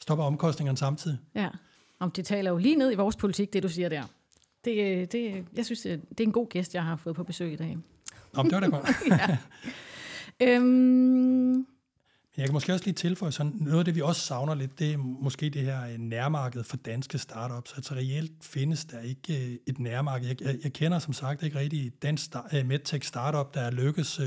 [0.00, 1.18] stopper omkostningerne samtidig.
[1.34, 1.48] Ja,
[1.98, 4.02] om det taler jo lige ned i vores politik, det du siger der.
[4.64, 7.56] Det, det, jeg synes, det er en god gæst, jeg har fået på besøg i
[7.56, 7.78] dag.
[8.34, 8.88] Om det var da godt.
[9.10, 9.38] ja.
[10.40, 11.66] øhm,
[12.36, 14.92] jeg kan måske også lige tilføje sådan, noget af det, vi også savner lidt, det
[14.92, 17.72] er måske det her øh, nærmarked for danske startups.
[17.76, 20.28] Altså reelt findes der ikke øh, et nærmarked.
[20.28, 24.20] Jeg, jeg, jeg kender som sagt ikke rigtig dansk øh, medtech startup, der er lykkes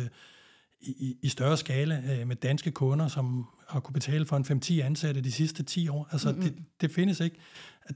[0.81, 5.21] i, i større skala med danske kunder, som at kunne betale for en 5-10 ansatte
[5.21, 6.07] de sidste 10 år.
[6.11, 6.43] Altså, mm-hmm.
[6.43, 7.37] det, det findes ikke.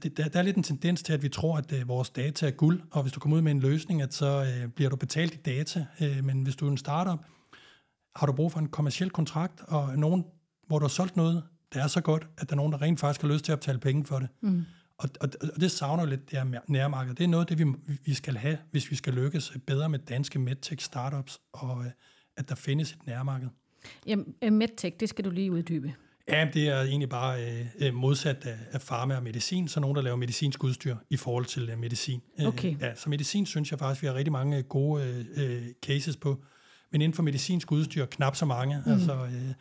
[0.02, 2.46] Det, der, der er lidt en tendens til, at vi tror, at uh, vores data
[2.46, 4.96] er guld, og hvis du kommer ud med en løsning, at så uh, bliver du
[4.96, 5.86] betalt i data.
[6.00, 7.18] Uh, men hvis du er en startup,
[8.16, 10.24] har du brug for en kommersiel kontrakt, og nogen,
[10.66, 11.42] hvor du har solgt noget,
[11.74, 13.60] der er så godt, at der er nogen, der rent faktisk har lyst til at
[13.60, 14.28] betale penge for det.
[14.40, 14.64] Mm.
[14.98, 17.14] Og, og, og det savner lidt, det her nærmarked.
[17.14, 17.64] Det er noget det, vi,
[18.04, 21.84] vi skal have, hvis vi skal lykkes bedre med danske medtech startups, og
[22.36, 23.48] at der findes et nærmarked.
[24.06, 25.94] Jamen, øh, medtech, det skal du lige uddybe.
[26.28, 27.40] Ja, det er egentlig bare
[27.80, 31.44] øh, modsat af, af farma og medicin, så nogen, der laver medicinsk udstyr i forhold
[31.44, 32.20] til øh, medicin.
[32.40, 32.74] Øh, okay.
[32.74, 36.42] Øh, ja, så medicin synes jeg faktisk, vi har rigtig mange gode øh, cases på,
[36.92, 38.82] men inden for medicinsk udstyr knap så mange.
[38.86, 38.92] Mm.
[38.92, 39.54] Altså, øh,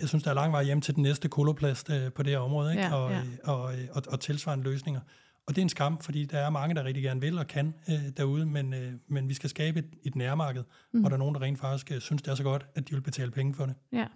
[0.00, 2.38] jeg synes, der er lang vej hjem til den næste koloplast øh, på det her
[2.38, 2.82] område, ikke?
[2.82, 3.20] Ja, og, ja.
[3.44, 5.00] Og, og, og, og tilsvarende løsninger.
[5.46, 7.74] Og det er en skam, fordi der er mange, der rigtig gerne vil og kan
[7.88, 11.00] øh, derude, men, øh, men vi skal skabe et, et nærmarked, mm.
[11.00, 12.94] hvor der er nogen, der rent faktisk øh, synes, det er så godt, at de
[12.94, 13.74] vil betale penge for det.
[13.92, 14.06] Ja.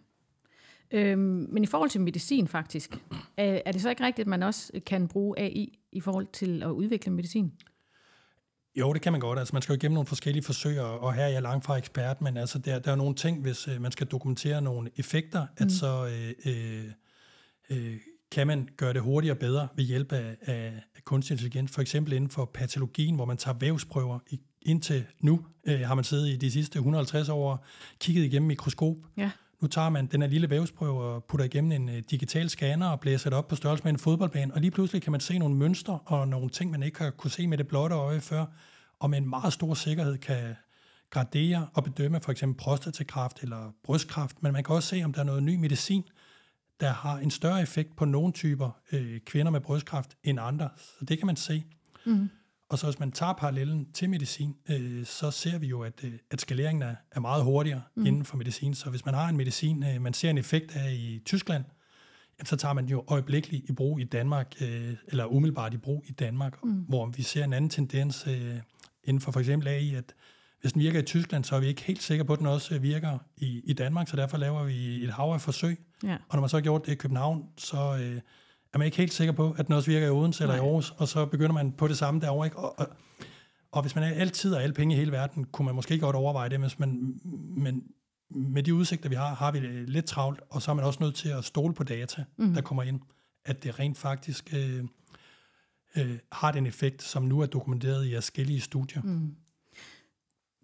[0.91, 2.99] Øhm, men i forhold til medicin faktisk,
[3.37, 6.63] er, er det så ikke rigtigt, at man også kan bruge AI i forhold til
[6.63, 7.53] at udvikle medicin?
[8.77, 9.39] Jo, det kan man godt.
[9.39, 12.21] Altså, man skal jo igennem nogle forskellige forsøg, og her er jeg langt fra ekspert,
[12.21, 15.65] men altså, der, der er nogle ting, hvis øh, man skal dokumentere nogle effekter, mm.
[15.65, 16.85] at så øh, øh,
[17.71, 17.97] øh,
[18.31, 21.71] kan man gøre det hurtigere og bedre ved hjælp af, af, kunstig intelligens.
[21.71, 24.19] For eksempel inden for patologien, hvor man tager vævsprøver.
[24.63, 27.65] Indtil nu øh, har man siddet i de sidste 150 år
[28.01, 28.97] kigget igennem mikroskop.
[29.17, 29.31] Ja.
[29.61, 33.01] Nu tager man den her lille vævsprøve og putter igennem en uh, digital scanner og
[33.01, 35.57] blæser det op på størrelse med en fodboldbane, og lige pludselig kan man se nogle
[35.57, 38.45] mønstre og nogle ting, man ikke har kunne se med det blotte øje før,
[38.99, 40.55] og med en meget stor sikkerhed kan
[41.11, 45.21] gradere og bedømme for eksempel prostatakræft eller brystkræft, men man kan også se, om der
[45.21, 46.05] er noget ny medicin,
[46.81, 50.69] der har en større effekt på nogle typer øh, kvinder med brystkræft end andre.
[50.77, 51.65] Så det kan man se.
[52.07, 52.29] Mm.
[52.69, 56.13] Og så hvis man tager parallellen til medicin, øh, så ser vi jo, at, øh,
[56.31, 58.07] at skaleringen er, er meget hurtigere mm.
[58.07, 58.75] inden for medicin.
[58.75, 61.65] Så hvis man har en medicin, øh, man ser en effekt af i Tyskland,
[62.39, 66.05] jamen, så tager man jo øjeblikkeligt i brug i Danmark, øh, eller umiddelbart i brug
[66.07, 66.71] i Danmark, mm.
[66.71, 68.57] hvor vi ser en anden tendens øh,
[69.05, 70.15] inden for for eksempel AI, at
[70.61, 72.75] hvis den virker i Tyskland, så er vi ikke helt sikre på, at den også
[72.75, 75.79] øh, virker i, i Danmark, så derfor laver vi et hav af forsøg.
[76.03, 76.17] Ja.
[76.29, 78.21] Og når man så har gjort det i København, så øh,
[78.73, 80.95] er man ikke helt sikker på, at den også virker i Odense eller i Aarhus,
[80.97, 82.47] og så begynder man på det samme derovre.
[82.47, 82.59] Ikke?
[82.59, 82.89] Og, og,
[83.73, 86.17] og hvis man er altid og alle penge i hele verden, kunne man måske godt
[86.17, 87.21] overveje det, hvis man,
[87.57, 87.83] men
[88.31, 90.99] med de udsigter, vi har, har vi det lidt travlt, og så er man også
[91.03, 92.55] nødt til at stole på data, mm.
[92.55, 93.01] der kommer ind,
[93.45, 94.85] at det rent faktisk øh,
[95.97, 99.03] øh, har den effekt, som nu er dokumenteret i forskellige studier.
[99.03, 99.35] Mm.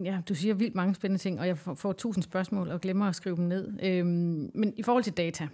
[0.00, 3.14] Ja, du siger vildt mange spændende ting, og jeg får tusind spørgsmål og glemmer at
[3.14, 3.78] skrive dem ned.
[3.82, 5.48] Øhm, men i forhold til data,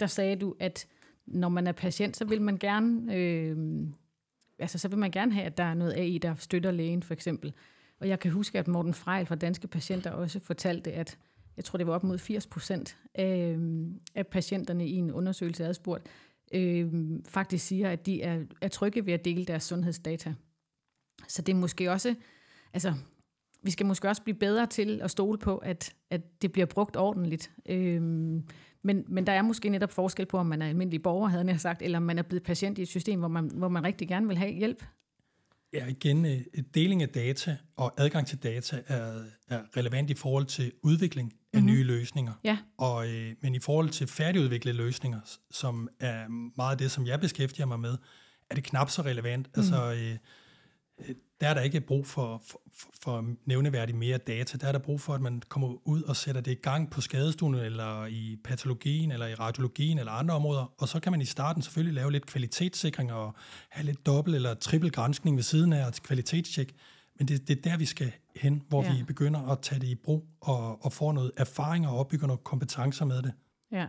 [0.00, 0.86] der sagde du, at
[1.26, 3.56] når man er patient, så vil man gerne, øh,
[4.58, 7.14] altså så vil man gerne have, at der er noget AI, der støtter lægen for
[7.14, 7.52] eksempel.
[8.00, 11.18] Og jeg kan huske, at Morten Frejl fra Danske Patienter også fortalte, at
[11.56, 15.64] jeg tror, det var op mod 80 procent af, øhm, af patienterne i en undersøgelse
[15.64, 16.06] adspurgt,
[16.54, 16.92] øh,
[17.28, 20.34] faktisk siger, at de er, er trygge ved at dele deres sundhedsdata.
[21.28, 22.14] Så det er måske også,
[22.72, 22.94] altså
[23.64, 26.96] vi skal måske også blive bedre til at stole på, at, at det bliver brugt
[26.96, 27.50] ordentligt.
[27.68, 28.42] Øhm,
[28.82, 31.60] men, men der er måske netop forskel på, om man er almindelig borger, havde jeg
[31.60, 34.08] sagt, eller om man er blevet patient i et system, hvor man, hvor man rigtig
[34.08, 34.84] gerne vil have hjælp.
[35.72, 36.40] Ja, igen, øh,
[36.74, 41.60] deling af data og adgang til data er, er relevant i forhold til udvikling af
[41.60, 41.74] mm-hmm.
[41.74, 42.32] nye løsninger.
[42.44, 42.58] Ja.
[42.78, 47.20] Og, øh, men i forhold til færdigudviklede løsninger, som er meget af det, som jeg
[47.20, 47.96] beskæftiger mig med,
[48.50, 49.46] er det knap så relevant.
[49.46, 49.60] Mm.
[49.60, 51.14] Altså, øh,
[51.44, 52.60] der er der ikke brug for, for,
[53.02, 54.58] for nævneværdigt mere data.
[54.58, 57.00] Der er der brug for, at man kommer ud og sætter det i gang på
[57.00, 60.72] skadestuen, eller i patologien, eller i radiologien, eller andre områder.
[60.78, 63.34] Og så kan man i starten selvfølgelig lave lidt kvalitetssikring, og
[63.68, 66.74] have lidt dobbelt eller trippel granskning ved siden af, og kvalitetstjek.
[67.18, 68.94] Men det, det er der, vi skal hen, hvor ja.
[68.96, 72.42] vi begynder at tage det i brug, og, og få noget erfaring og opbygge nogle
[72.44, 73.32] kompetencer med det.
[73.72, 73.86] Ja.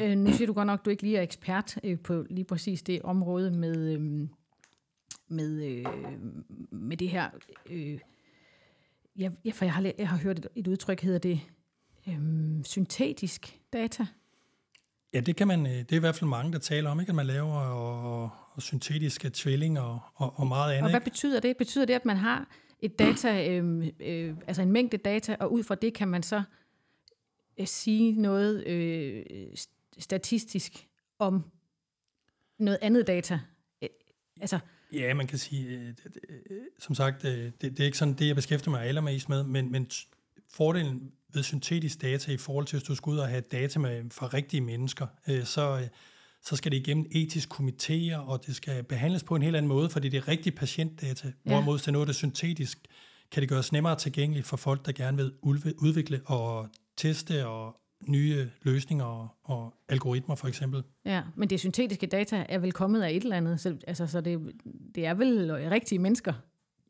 [0.00, 2.44] Øh, nu siger du godt nok, at du ikke lige er ekspert øh, på lige
[2.44, 3.76] præcis det område med...
[3.76, 4.28] Øh
[5.32, 5.86] med, øh,
[6.70, 7.30] med det her...
[7.70, 7.98] Øh,
[9.16, 11.40] ja, for jeg har, jeg har hørt et, et udtryk, hedder det
[12.08, 14.06] øh, syntetisk data.
[15.14, 17.10] Ja, det kan man, øh, det er i hvert fald mange, der taler om, ikke?
[17.10, 20.84] at man laver og, og syntetiske tvillinger og, og, og meget andet.
[20.84, 21.56] Og hvad betyder det?
[21.56, 22.48] Betyder det, at man har
[22.80, 26.42] et data, øh, øh, altså en mængde data, og ud fra det kan man så
[27.58, 29.24] øh, sige noget øh,
[29.98, 31.44] statistisk om
[32.58, 33.40] noget andet data?
[33.82, 33.88] Øh,
[34.40, 34.58] altså,
[34.92, 35.94] Ja, man kan sige, øh,
[36.78, 39.72] som sagt, øh, det, det er ikke sådan det, jeg beskæftiger mig allermest med, men,
[39.72, 39.90] men
[40.50, 44.10] fordelen ved syntetisk data i forhold til, hvis du skal ud og have data med,
[44.10, 45.88] fra rigtige mennesker, øh, så,
[46.42, 49.90] så skal det igennem etisk komitéer, og det skal behandles på en helt anden måde,
[49.90, 51.26] fordi det er rigtig patientdata.
[51.26, 51.32] Ja.
[51.50, 52.78] Hvorimod det er noget, der er syntetisk,
[53.30, 55.32] kan det gøres nemmere tilgængeligt for folk, der gerne vil
[55.78, 60.82] udvikle og teste og nye løsninger og, og algoritmer for eksempel.
[61.04, 64.20] Ja, men det syntetiske data er vel kommet af et eller andet, så, altså, så
[64.20, 64.52] det,
[64.94, 66.32] det er vel rigtige mennesker?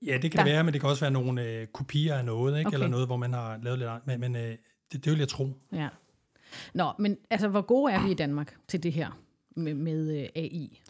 [0.07, 0.45] Ja, det kan der.
[0.45, 2.69] det være, men det kan også være nogle øh, kopier af noget, ikke?
[2.69, 2.77] Okay.
[2.77, 4.57] eller noget, hvor man har lavet lidt men, men øh,
[4.93, 5.49] det, det vil jeg tro.
[5.73, 5.89] Ja.
[6.75, 9.19] Nå, men altså, hvor gode er vi i Danmark til det her
[9.57, 10.81] med, med øh, AI?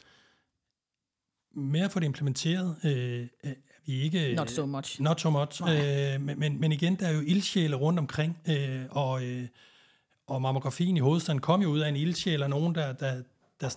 [1.54, 3.54] Med at få det implementeret, øh, er
[3.86, 4.34] vi ikke...
[4.34, 5.02] Not so much.
[5.02, 5.62] Not so much.
[5.62, 9.48] Øh, men, men, men igen, der er jo ildsjæle rundt omkring, øh, og, øh,
[10.26, 13.22] og mammografien i hovedstaden kom jo ud af en ildsjæl, og nogen, der, der,
[13.60, 13.68] der,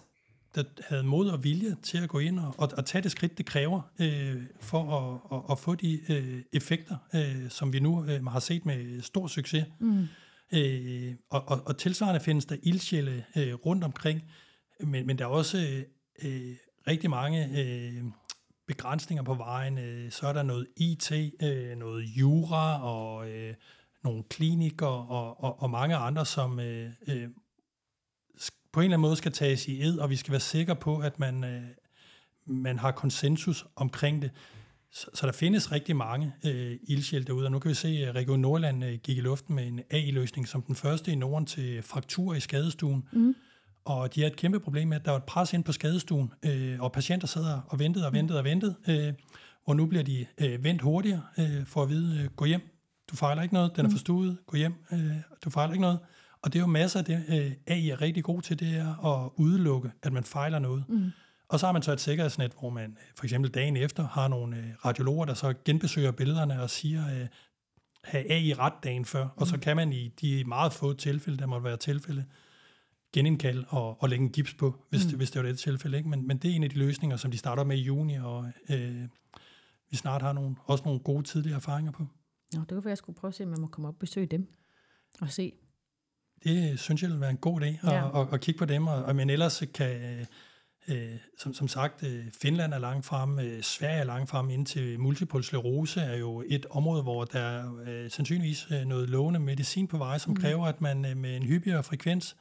[0.56, 3.38] der havde mod og vilje til at gå ind og, og, og tage det skridt,
[3.38, 8.06] det kræver, øh, for at, at, at få de øh, effekter, øh, som vi nu
[8.06, 9.66] øh, har set med stor succes.
[9.80, 10.08] Mm.
[10.54, 14.22] Øh, og, og, og tilsvarende findes der ildsjæle øh, rundt omkring,
[14.80, 15.84] men, men der er også
[16.24, 16.56] øh,
[16.88, 18.04] rigtig mange øh,
[18.68, 19.78] begrænsninger på vejen.
[19.78, 21.12] Øh, så er der noget IT,
[21.44, 23.54] øh, noget jura og øh,
[24.06, 27.28] nogle klinikere og, og, og mange andre, som øh, øh,
[28.74, 30.98] på en eller anden måde skal tages i ed, og vi skal være sikre på,
[30.98, 31.64] at man, øh,
[32.46, 34.32] man har konsensus omkring det.
[34.92, 38.16] Så, så der findes rigtig mange øh, ildsjæl derude, og nu kan vi se, at
[38.16, 41.82] Region Nordland øh, gik i luften med en AI-løsning som den første i Norden til
[41.82, 43.08] fraktur i skadestuen.
[43.14, 43.36] Mm.
[43.86, 46.32] Og de har et kæmpe problem med, at der var et pres ind på skadestuen,
[46.46, 49.14] øh, og patienter sad og ventede og ventede og ventede, øh,
[49.66, 52.75] og nu bliver de øh, vendt hurtigere øh, for at vide, øh, gå hjem,
[53.12, 53.92] du fejler ikke noget, den er mm.
[53.92, 55.12] forstuet, gå hjem, øh,
[55.46, 56.00] du fejler ikke noget.
[56.42, 59.06] Og det er jo masser af det, øh, AI er rigtig god til, det er
[59.06, 60.84] at udelukke, at man fejler noget.
[60.90, 61.12] Mm.
[61.50, 64.28] Og så har man så et sikkerhedsnet, hvor man øh, for eksempel dagen efter har
[64.28, 67.28] nogle øh, radiologer, der så genbesøger billederne og siger, øh,
[68.04, 69.24] have AI ret dagen før.
[69.24, 69.30] Mm.
[69.36, 69.62] Og så mm.
[69.62, 72.26] kan man i de meget få tilfælde, der må være tilfælde,
[73.14, 75.10] genindkalde og, og lægge en gips på, hvis, mm.
[75.10, 75.98] det, hvis det var det tilfælde.
[75.98, 76.10] Ikke?
[76.10, 78.52] Men, men det er en af de løsninger, som de starter med i juni, og
[78.70, 79.04] øh,
[79.90, 82.08] vi snart har nogle, også nogle gode tidlige erfaringer på.
[82.56, 84.00] Nå, det kunne være, jeg skulle prøve at se, om man må komme op og
[84.00, 84.48] besøge dem
[85.22, 85.54] og se.
[86.44, 88.22] Det synes jeg vil være en god idé, at, ja.
[88.22, 90.26] at, at kigge på dem, og, og men ellers kan,
[90.88, 95.00] øh, som, som sagt, øh, Finland er langt frem, øh, Sverige er langt frem, indtil
[95.00, 99.88] multiple sklerose er jo et område, hvor der er øh, sandsynligvis øh, noget lovende medicin
[99.88, 100.36] på vej, som mm.
[100.36, 102.36] kræver, at man øh, med en hyppigere frekvens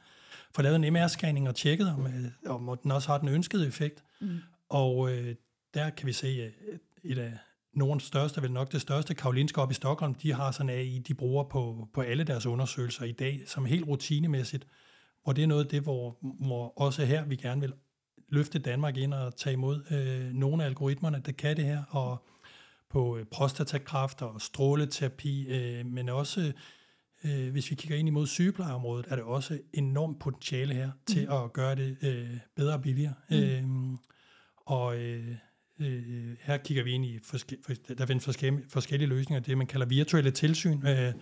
[0.55, 4.03] får lavet en MR-scanning og tjekket, om, øh, om den også har den ønskede effekt.
[4.21, 4.39] Mm.
[4.69, 5.35] Og øh,
[5.73, 7.37] der kan vi se, at et af
[7.75, 11.13] Nordens største, vel nok det største, Karolinska op i Stockholm, de har sådan AI, de
[11.13, 14.67] bruger på, på alle deres undersøgelser i dag, som helt rutinemæssigt,
[15.25, 17.73] og det er noget af det, hvor, hvor også her vi gerne vil
[18.29, 22.25] løfte Danmark ind og tage imod øh, nogle af algoritmerne, der kan det her, og
[22.89, 26.53] på øh, prostatakræft og stråleterapi, øh, men også
[27.23, 31.33] øh, hvis vi kigger ind imod sygeplejeområdet, er det også enormt potentiale her til mm.
[31.33, 33.13] at gøre det øh, bedre og billigere.
[33.29, 33.35] Mm.
[33.35, 33.97] Øh,
[34.65, 35.35] og øh,
[35.79, 39.85] øh, her kigger vi ind i, forske- der findes forskellige, forskellige løsninger, det man kalder
[39.85, 41.13] virtuelle tilsyn, øh,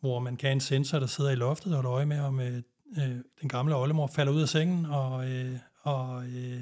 [0.00, 2.40] hvor man kan have en sensor, der sidder i loftet og holder øje med, om
[2.40, 2.62] øh,
[2.98, 6.60] øh, den gamle oldemor falder ud af sengen, og, øh, og øh,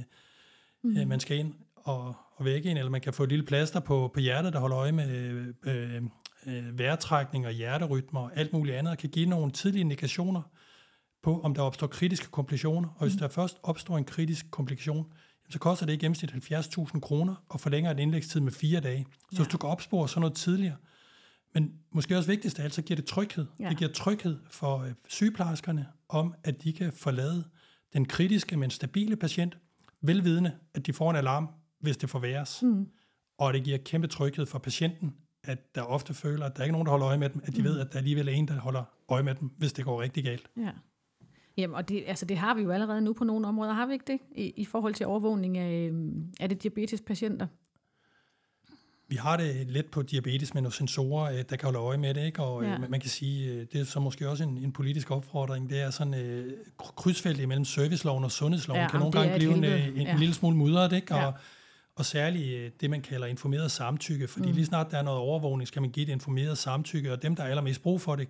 [0.84, 0.96] mm.
[0.96, 3.80] øh, man skal ind og, og vække en, eller man kan få et lille plaster
[3.80, 5.08] på, på hjertet, der holder øje med
[5.66, 6.02] øh,
[6.46, 10.42] øh, vejrtrækning og hjerterytmer og alt muligt andet, og kan give nogle tidlige indikationer
[11.22, 12.88] på, om der opstår kritiske komplikationer.
[12.88, 13.18] Og hvis mm.
[13.18, 15.06] der først opstår en kritisk komplikation,
[15.50, 19.06] så koster det i gennemsnit 70.000 kroner og forlænger en indlægstid med fire dage.
[19.10, 19.36] Så ja.
[19.38, 20.76] hvis du kan opspore sådan noget tidligere,
[21.54, 23.46] men måske også vigtigst af alt, så giver det tryghed.
[23.60, 23.68] Ja.
[23.68, 27.44] Det giver tryghed for øh, sygeplejerskerne om, at de kan forlade
[27.92, 29.58] den kritiske, men stabile patient,
[30.00, 31.48] velvidende, at de får en alarm,
[31.80, 32.62] hvis det forværres.
[32.62, 32.86] Mm.
[33.38, 36.72] Og det giver kæmpe tryghed for patienten, at der ofte føler, at der er ikke
[36.72, 37.64] nogen, der holder øje med dem, at de mm.
[37.64, 40.24] ved, at der alligevel er en, der holder øje med dem, hvis det går rigtig
[40.24, 40.50] galt.
[40.56, 40.70] Ja.
[41.56, 43.92] Jamen, og det, altså, det har vi jo allerede nu på nogle områder, har vi
[43.92, 44.18] ikke det?
[44.36, 47.46] I, i forhold til overvågning af, øhm, af det diabetespatienter?
[49.08, 52.14] Vi har det lidt på diabetes med nogle sensorer, øh, der kan holde øje med
[52.14, 52.42] det, ikke?
[52.42, 52.74] og ja.
[52.74, 55.80] Øh, man kan sige, øh, det er så måske også en, en politisk opfordring, det
[55.80, 56.52] er sådan uh,
[56.96, 60.12] krydsfelt imellem serviceloven og sundhedsloven, ja, kan nogle gange blive en, en, ja.
[60.12, 61.14] en lille smule mudret, ikke?
[61.14, 61.30] Og, ja.
[61.96, 64.54] og særligt det, man kalder informeret samtykke, fordi mm.
[64.54, 67.42] lige snart der er noget overvågning, skal man give det informeret samtykke, og dem, der
[67.42, 68.28] er allermest brug for det,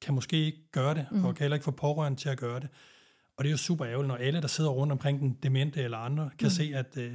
[0.00, 1.24] kan måske ikke gøre det, mm.
[1.24, 2.68] og kan heller ikke få pårørende til at gøre det.
[3.36, 5.98] Og det er jo super ærgerligt, når alle, der sidder rundt omkring den demente eller
[5.98, 6.50] andre, kan mm.
[6.50, 7.14] se, at øh,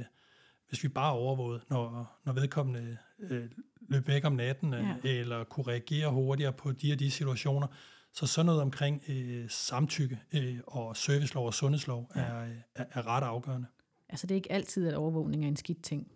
[0.68, 3.44] hvis vi bare overvågede, når, når vedkommende øh,
[3.88, 5.10] løb væk om natten, øh, ja.
[5.10, 7.66] eller kunne reagere hurtigere på de og de situationer,
[8.12, 12.20] så sådan noget omkring øh, samtykke øh, og servicelov og sundhedslov ja.
[12.20, 13.66] er, er, er ret afgørende.
[14.08, 16.08] Altså det er ikke altid, at overvågning er en skidt ting?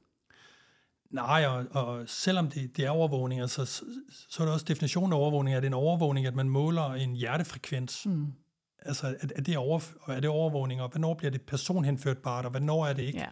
[1.11, 3.85] Nej, og, og selvom det, det er overvågning, altså, så,
[4.29, 6.93] så er det også definitionen af overvågning, at det er en overvågning, at man måler
[6.93, 8.07] en hjertefrekvens.
[8.07, 8.27] Mm.
[8.83, 12.87] Altså, er, er, det over, er det overvågning, og hvornår bliver det personhenførtbart, og hvornår
[12.87, 13.19] er det ikke?
[13.19, 13.27] Ja.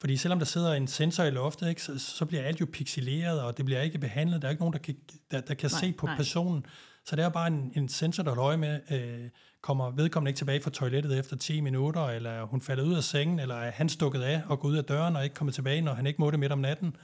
[0.00, 3.42] Fordi selvom der sidder en sensor i loftet, ikke, så, så bliver alt jo pixeleret,
[3.42, 4.42] og det bliver ikke behandlet.
[4.42, 4.96] Der er ikke nogen, der kan,
[5.30, 6.16] der, der kan nej, se på nej.
[6.16, 6.66] personen.
[7.04, 10.38] Så det er bare en, en sensor, der holder øje med, øh, kommer vedkommende ikke
[10.38, 13.88] tilbage fra toilettet efter 10 minutter, eller hun falder ud af sengen, eller er han
[13.88, 16.30] stukket af og går ud af døren og ikke kommer tilbage, når han ikke må
[16.30, 16.96] det midt om natten.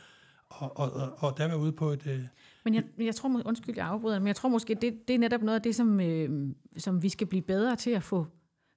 [0.48, 2.06] Og, og, og, og der var ude på et...
[2.06, 2.20] Øh,
[2.64, 5.42] men jeg, jeg tror, undskyld, jeg afbryder, men jeg tror måske, det, det er netop
[5.42, 8.26] noget af det, som, øh, som vi skal blive bedre til at få,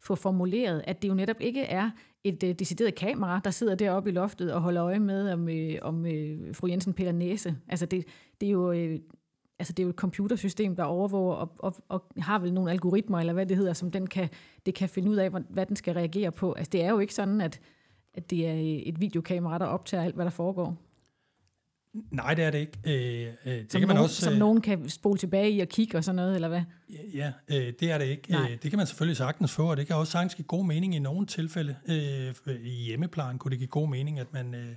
[0.03, 1.89] få formuleret, at det jo netop ikke er
[2.23, 5.79] et øh, decideret kamera, der sidder deroppe i loftet og holder øje med, om, øh,
[5.81, 7.55] om øh, fru Jensen piller næse.
[7.67, 8.05] Altså det,
[8.41, 8.71] det er jo...
[8.71, 8.99] Øh,
[9.63, 13.19] altså det er jo et computersystem, der overvåger og, og, og har vel nogle algoritmer,
[13.19, 14.29] eller hvad det hedder, som den kan,
[14.65, 16.53] det kan finde ud af, hvad, den skal reagere på.
[16.53, 17.59] Altså det er jo ikke sådan, at,
[18.13, 20.77] at det er et videokamera, der optager alt, hvad der foregår.
[22.11, 22.77] Nej, det er det ikke.
[22.85, 25.59] Øh, øh, det som kan man nogen, også, som øh, nogen kan spole tilbage i
[25.59, 26.61] og kigge og sådan noget, eller hvad?
[27.13, 28.31] Ja, øh, det er det ikke.
[28.31, 28.51] Nej.
[28.51, 30.95] Øh, det kan man selvfølgelig sagtens få, og det kan også sagtens give god mening
[30.95, 31.75] i nogle tilfælde.
[31.89, 34.55] Øh, I hjemmeplejen kunne det give god mening, at man...
[34.55, 34.75] Øh,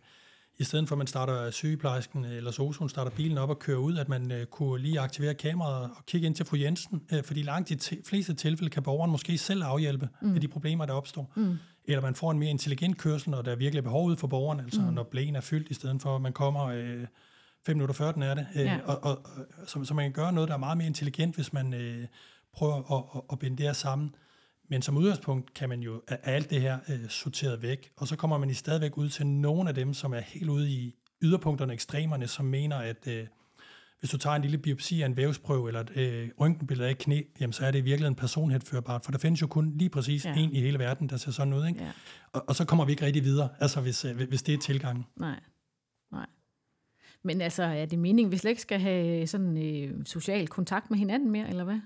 [0.58, 3.96] i stedet for at man starter sygeplejersken eller sosuen starter bilen op og kører ud,
[3.96, 7.42] at man øh, kunne lige aktivere kameraet og kigge ind til fru Jensen, øh, fordi
[7.42, 10.34] langt de t- fleste tilfælde kan borgeren måske selv afhjælpe mm.
[10.34, 11.32] af de problemer, der opstår.
[11.34, 11.58] Mm.
[11.84, 14.60] Eller man får en mere intelligent kørsel, når der er virkelig behov ud for borgeren,
[14.60, 14.86] altså mm.
[14.86, 17.06] når blæen er fyldt, i stedet for at man kommer øh,
[17.66, 18.46] fem minutter før den er det.
[18.54, 18.78] Øh, ja.
[18.84, 21.52] og, og, og, så, så man kan gøre noget, der er meget mere intelligent, hvis
[21.52, 22.06] man øh,
[22.52, 24.14] prøver at, at, at binde det her sammen.
[24.68, 28.16] Men som udgangspunkt kan man jo af alt det her øh, sorteret væk, og så
[28.16, 31.72] kommer man i stadigvæk ud til nogle af dem, som er helt ude i yderpunkterne,
[31.72, 33.26] ekstremerne, som mener, at øh,
[34.00, 36.98] hvis du tager en lille biopsi af en vævsprøve eller et øh, røntgenbillede af et
[36.98, 40.24] knæ, jamen, så er det i virkeligheden personhenførbart, for der findes jo kun lige præcis
[40.24, 40.34] ja.
[40.34, 41.66] en i hele verden, der ser sådan ud.
[41.66, 41.82] Ikke?
[41.82, 41.90] Ja.
[42.32, 45.04] Og, og så kommer vi ikke rigtig videre, altså hvis, øh, hvis det er tilgangen.
[45.16, 45.40] Nej,
[46.12, 46.26] nej.
[47.22, 50.90] Men altså, er det meningen, at vi slet ikke skal have sådan øh, social kontakt
[50.90, 51.80] med hinanden mere, eller hvad?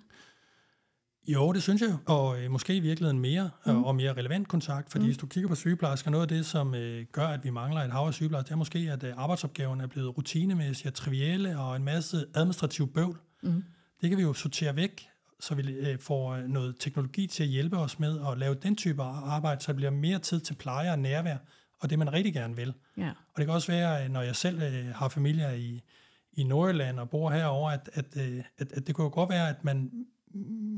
[1.33, 3.85] Jo, det synes jeg, og øh, måske i virkeligheden mere mm.
[3.85, 5.09] og mere relevant kontakt, fordi mm.
[5.09, 7.93] hvis du kigger på sygeplejersker, noget af det, som øh, gør, at vi mangler et
[7.93, 11.77] hav af sygeplejersker, det er måske, at øh, arbejdsopgaverne er blevet rutinemæssige og trivielle og
[11.77, 13.19] en masse administrativ bøvl.
[13.43, 13.65] Mm.
[14.01, 15.09] Det kan vi jo sortere væk,
[15.41, 18.77] så vi øh, får øh, noget teknologi til at hjælpe os med at lave den
[18.77, 21.37] type arbejde, så det bliver mere tid til pleje og nærvær,
[21.81, 22.75] og det man rigtig gerne vil.
[22.97, 23.09] Ja.
[23.09, 25.81] Og det kan også være, når jeg selv øh, har familier i,
[26.33, 29.49] i Nordjylland og bor herover, at, at, øh, at, at det kunne jo godt være,
[29.49, 29.91] at man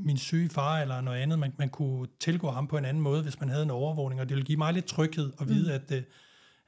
[0.05, 1.39] min syge far eller noget andet.
[1.39, 4.29] Man, man kunne tilgå ham på en anden måde, hvis man havde en overvågning, og
[4.29, 5.75] det ville give mig lidt tryghed at vide, mm.
[5.75, 6.03] at, øh,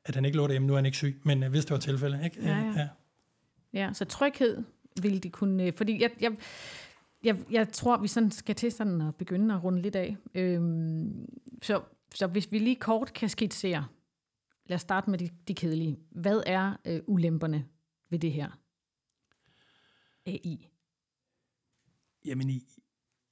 [0.04, 0.66] at han ikke lå derhjemme.
[0.66, 2.24] Nu er han ikke syg, men øh, hvis det var tilfældet.
[2.24, 2.42] Ikke?
[2.42, 2.72] Ja, ja.
[2.76, 2.88] ja.
[3.72, 4.62] ja, så tryghed
[5.02, 5.72] ville de kunne...
[5.72, 6.36] Fordi jeg, jeg,
[7.24, 10.16] jeg, jeg tror, vi sådan skal til sådan at begynde at runde lidt af.
[10.34, 11.26] Øhm,
[11.62, 11.82] så,
[12.14, 13.86] så hvis vi lige kort kan skitsere,
[14.66, 15.98] lad os starte med de, de kedelige.
[16.10, 17.64] Hvad er øh, ulemperne
[18.10, 18.58] ved det her
[20.26, 20.73] AI?
[22.24, 22.60] Jamen, i,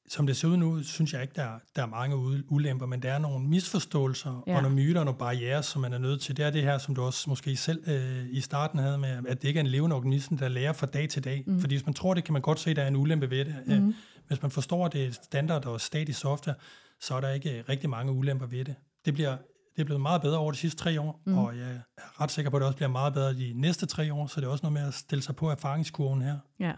[0.08, 2.16] som det ser ud nu, synes jeg ikke, der, der er mange
[2.50, 4.56] ulemper, men der er nogle misforståelser ja.
[4.56, 6.36] og nogle myter og nogle barriere, som man er nødt til.
[6.36, 9.42] Det er det her, som du også måske selv øh, i starten havde med, at
[9.42, 11.44] det ikke er en levende organisme, der lærer fra dag til dag.
[11.46, 11.60] Mm.
[11.60, 13.44] Fordi hvis man tror det, kan man godt se, at der er en ulempe ved
[13.44, 13.82] det.
[13.82, 13.94] Mm.
[14.28, 16.56] Hvis man forstår, det standard og statisk software,
[17.00, 18.74] så er der ikke rigtig mange ulemper ved det.
[19.04, 19.36] Det bliver
[19.76, 21.38] det er blevet meget bedre over de sidste tre år, mm.
[21.38, 24.14] og jeg er ret sikker på, at det også bliver meget bedre de næste tre
[24.14, 26.38] år, så det er også noget med at stille sig på erfaringskurven her.
[26.60, 26.72] Ja.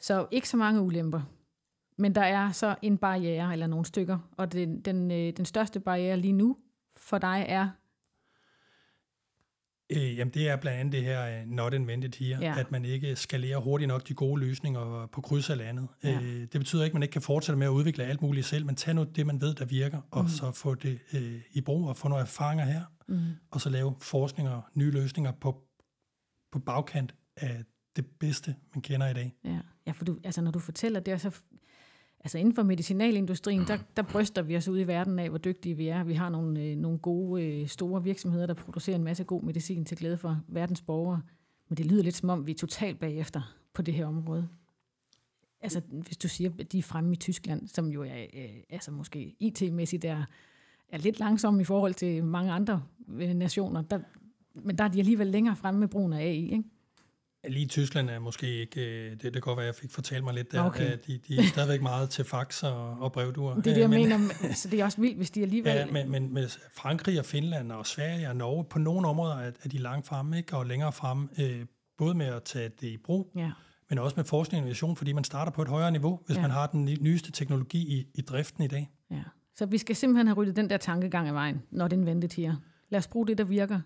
[0.00, 1.20] Så ikke så mange ulemper.
[1.98, 5.80] Men der er så en barriere eller nogle stykker, og den, den, øh, den største
[5.80, 6.56] barriere lige nu
[6.96, 7.68] for dig er?
[9.90, 12.60] Øh, jamen det er blandt andet det her uh, not invented here, ja.
[12.60, 15.88] at man ikke skalerer hurtigt nok de gode løsninger på kryds af landet.
[16.04, 16.20] Ja.
[16.20, 18.66] Øh, det betyder ikke, at man ikke kan fortsætte med at udvikle alt muligt selv,
[18.66, 20.28] men tag nu det, man ved, der virker, og mm.
[20.28, 23.18] så få det øh, i brug og få nogle erfaringer her, mm.
[23.50, 25.62] og så lave forskning og nye løsninger på,
[26.52, 27.64] på bagkant af
[27.96, 29.34] det bedste, man kender i dag.
[29.44, 31.40] Ja, ja for du, altså, når du fortæller det, så
[32.20, 35.76] altså inden for medicinalindustrien, der, der bryster vi os ud i verden af, hvor dygtige
[35.76, 36.04] vi er.
[36.04, 39.84] Vi har nogle, øh, nogle gode, øh, store virksomheder, der producerer en masse god medicin
[39.84, 41.22] til glæde for verdens borgere.
[41.68, 44.48] Men det lyder lidt som om, vi er totalt bagefter på det her område.
[45.60, 48.90] Altså, hvis du siger, at de er fremme i Tyskland, som jo er, øh, altså
[48.90, 50.24] måske IT-mæssigt er,
[50.88, 54.00] er lidt langsomme i forhold til mange andre øh, nationer, der,
[54.54, 56.64] men der er de alligevel længere fremme med brugen af AI, ikke?
[57.48, 60.24] Lige Tyskland er måske ikke, øh, det, det kan godt være, at jeg fik fortalt
[60.24, 60.98] mig lidt der, okay.
[61.06, 63.54] de, de er stadigvæk meget til fax og, og brevduer.
[63.54, 65.72] Det er det, jeg men, mener, så det er også vildt, hvis de alligevel...
[65.72, 69.50] Ja, men, men med Frankrig og Finland og Sverige og Norge, på nogle områder er,
[69.64, 70.56] er de langt fremme, ikke?
[70.56, 71.66] og længere fremme, øh,
[71.98, 73.50] både med at tage det i brug, ja.
[73.88, 76.42] men også med forskning og innovation, fordi man starter på et højere niveau, hvis ja.
[76.42, 78.90] man har den nyeste teknologi i, i driften i dag.
[79.10, 79.22] Ja.
[79.54, 82.56] Så vi skal simpelthen have ryddet den der tankegang af vejen, når den ventet her.
[82.88, 83.80] Lad os bruge det, der virker.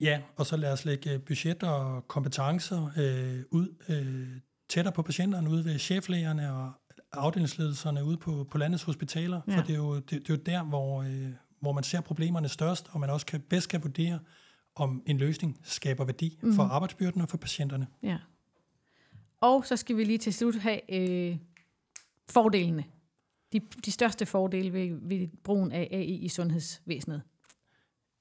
[0.00, 5.50] Ja, og så lad os lægge budget og kompetencer øh, ud øh, tættere på patienterne,
[5.50, 6.72] ude ved cheflægerne og
[7.12, 9.56] afdelingsledelserne ude på, på landets hospitaler, ja.
[9.56, 12.48] for det er jo, det, det er jo der, hvor, øh, hvor man ser problemerne
[12.48, 14.18] størst, og man også kan, bedst kan vurdere,
[14.74, 16.54] om en løsning skaber værdi mm.
[16.54, 17.86] for arbejdsbyrden og for patienterne.
[18.02, 18.18] Ja.
[19.40, 21.36] Og så skal vi lige til slut have øh,
[22.28, 22.84] fordelene.
[23.52, 27.22] De, de største fordele ved, ved brugen af AI i sundhedsvæsenet.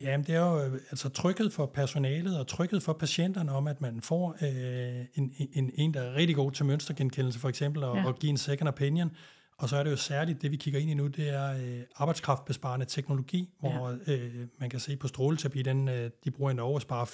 [0.01, 3.81] Jamen, det er jo øh, altså tryghed for personalet og tryghed for patienterne om, at
[3.81, 7.97] man får øh, en, en, en, der er rigtig god til mønstergenkendelse for eksempel, og,
[7.97, 8.05] ja.
[8.05, 9.11] og give en second opinion.
[9.57, 11.79] Og så er det jo særligt, det vi kigger ind i nu, det er øh,
[11.95, 14.13] arbejdskraftbesparende teknologi, hvor ja.
[14.13, 17.05] øh, man kan se på stråleterapi, den, øh, de bruger i Norge at spare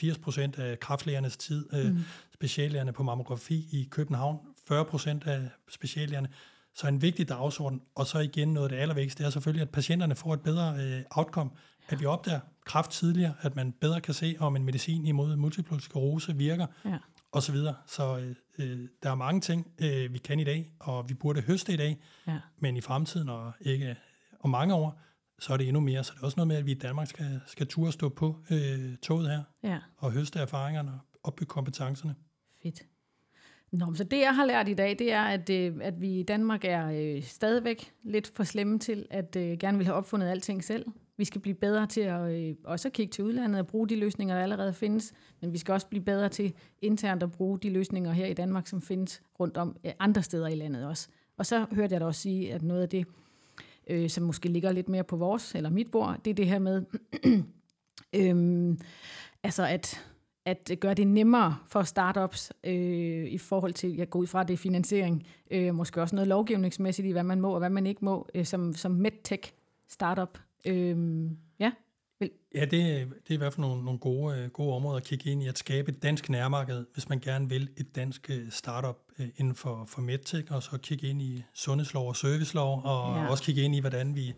[0.57, 1.99] 80% af kraftlægernes tid, øh, mm.
[2.33, 4.37] speciallægerne på mammografi i København,
[4.71, 6.29] 40% af speciallægerne.
[6.75, 9.69] Så en vigtig dagsorden, og så igen noget af det allervigtigste, det er selvfølgelig, at
[9.69, 11.49] patienterne får et bedre øh, outcome.
[11.91, 15.81] At vi opdager kraft tidligere, at man bedre kan se, om en medicin imod multiple
[15.81, 16.97] sklerose virker, ja.
[17.31, 17.75] og så videre.
[17.85, 21.41] Så øh, øh, der er mange ting, øh, vi kan i dag, og vi burde
[21.41, 22.39] høste i dag, ja.
[22.59, 23.95] men i fremtiden, og ikke
[24.39, 25.01] om mange år,
[25.39, 26.03] så er det endnu mere.
[26.03, 28.37] Så det er også noget med, at vi i Danmark skal, skal turde stå på
[28.51, 29.79] øh, toget her, ja.
[29.97, 32.15] og høste erfaringerne og opbygge kompetencerne.
[32.63, 32.81] Fedt.
[33.71, 36.23] Nå, så det jeg har lært i dag, det er, at, øh, at vi i
[36.23, 40.63] Danmark er øh, stadigvæk lidt for slemme til, at øh, gerne vil have opfundet alting
[40.63, 40.85] selv.
[41.21, 43.95] Vi skal blive bedre til at øh, også at kigge til udlandet og bruge de
[43.95, 47.69] løsninger, der allerede findes, men vi skal også blive bedre til internt at bruge de
[47.69, 51.07] løsninger her i Danmark, som findes rundt om øh, andre steder i landet også.
[51.37, 53.05] Og så hørte jeg da også sige, at noget af det,
[53.87, 56.59] øh, som måske ligger lidt mere på vores eller mit bord, det er det her
[56.59, 56.83] med,
[58.19, 58.77] øh,
[59.43, 60.05] altså at
[60.45, 64.53] at gøre det nemmere for startups øh, i forhold til, jeg går ud fra det
[64.53, 68.05] er finansiering, øh, måske også noget lovgivningsmæssigt i, hvad man må og hvad man ikke
[68.05, 69.53] må, øh, som, som medtech
[69.87, 70.37] startup.
[70.65, 71.71] Øh, ja.
[72.55, 75.31] Ja, det, det er i hvert fald nogle, nogle gode, øh, gode områder at kigge
[75.31, 78.97] ind i, at skabe et dansk nærmarked, hvis man gerne vil et dansk øh, startup
[79.19, 83.27] øh, inden for, for medtech, og så kigge ind i sundhedslov og servicelov, og ja.
[83.29, 84.33] også kigge ind i, hvordan vi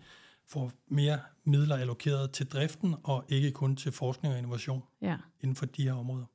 [0.48, 5.18] får mere midler allokeret til driften, og ikke kun til forskning og innovation ja.
[5.42, 6.26] inden for de her områder.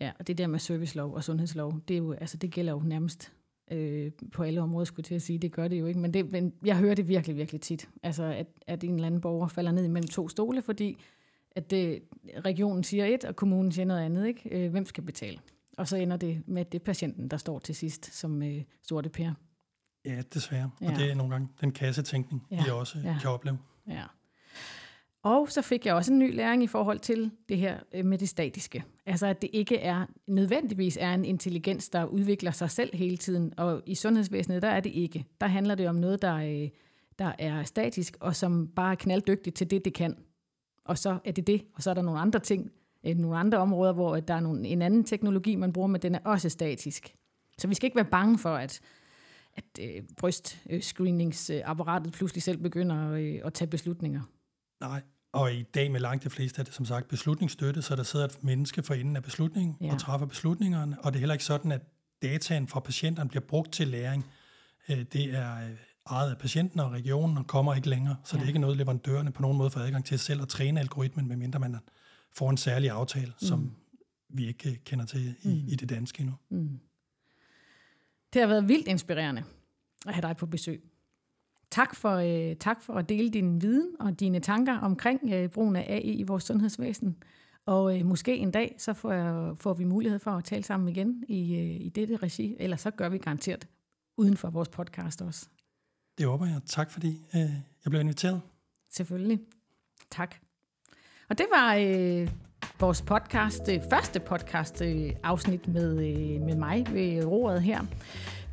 [0.00, 2.78] Ja, og det der med servicelov og sundhedslov, det, er jo, altså, det gælder jo
[2.78, 3.32] nærmest
[3.72, 5.38] øh, på alle områder, skulle til at sige.
[5.38, 7.88] Det gør det jo ikke, men, det, men jeg hører det virkelig, virkelig tit.
[8.02, 10.98] Altså, at, at en eller anden borger falder ned mellem to stole, fordi
[11.56, 12.02] at det,
[12.44, 14.26] regionen siger et, og kommunen siger noget andet.
[14.26, 14.64] Ikke?
[14.64, 15.38] Øh, hvem skal betale?
[15.78, 18.62] Og så ender det med, at det er patienten, der står til sidst som øh,
[18.82, 19.34] sorte pære.
[20.04, 20.70] Ja, desværre.
[20.80, 20.90] Ja.
[20.90, 22.64] Og det er nogle gange den kassetænkning, ja.
[22.64, 23.16] vi også ja.
[23.20, 23.58] kan opleve.
[23.88, 24.04] Ja.
[25.22, 28.18] Og så fik jeg også en ny læring i forhold til det her øh, med
[28.18, 28.84] det statiske.
[29.06, 33.54] Altså at det ikke er nødvendigvis er en intelligens, der udvikler sig selv hele tiden.
[33.56, 35.24] Og i sundhedsvæsenet, der er det ikke.
[35.40, 36.68] Der handler det om noget, der øh,
[37.18, 40.16] der er statisk, og som bare er knalddygtigt til det, det kan.
[40.84, 42.70] Og så er det det, og så er der nogle andre ting,
[43.06, 46.14] øh, nogle andre områder, hvor der er nogle, en anden teknologi, man bruger, men den
[46.14, 47.14] er også statisk.
[47.58, 48.80] Så vi skal ikke være bange for, at
[49.54, 54.20] at øh, brystscreeningsapparatet pludselig selv begynder øh, at tage beslutninger.
[54.80, 55.02] Nej,
[55.32, 58.24] og i dag med langt de fleste er det som sagt beslutningsstøtte, så der sidder
[58.24, 59.92] et menneske for enden af beslutningen ja.
[59.92, 61.80] og træffer beslutningerne, og det er heller ikke sådan, at
[62.22, 64.26] dataen fra patienterne bliver brugt til læring.
[64.88, 65.70] Øh, det er øh,
[66.10, 68.40] ejet af patienten og regionen og kommer ikke længere, så ja.
[68.40, 71.28] det er ikke noget, leverandørerne på nogen måde får adgang til selv at træne algoritmen,
[71.28, 71.76] medmindre man
[72.32, 73.46] får en særlig aftale, mm.
[73.46, 73.76] som
[74.28, 75.68] vi ikke kender til i, mm.
[75.68, 76.34] i det danske endnu.
[76.50, 76.80] Mm.
[78.32, 79.44] Det har været vildt inspirerende
[80.06, 80.91] at have dig på besøg.
[81.72, 85.76] Tak for, øh, tak for at dele din viden og dine tanker omkring øh, brugen
[85.76, 87.16] af AI i vores sundhedsvæsen.
[87.66, 90.88] Og øh, måske en dag, så får, jeg, får vi mulighed for at tale sammen
[90.88, 93.68] igen i, øh, i dette regi, eller så gør vi garanteret
[94.16, 95.48] uden for vores podcast også.
[96.18, 96.60] Det håber jeg.
[96.66, 97.40] Tak fordi øh,
[97.84, 98.40] jeg blev inviteret.
[98.90, 99.40] Selvfølgelig.
[100.10, 100.34] Tak.
[101.28, 102.30] Og det var øh,
[102.80, 107.80] vores podcast, øh, første podcast øh, afsnit med, øh, med mig ved roret her.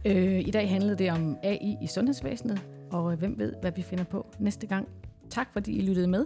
[0.05, 3.81] Øh, I dag handlede det om AI i sundhedsvæsenet, og øh, hvem ved, hvad vi
[3.81, 4.87] finder på næste gang.
[5.29, 6.25] Tak fordi I lyttede med.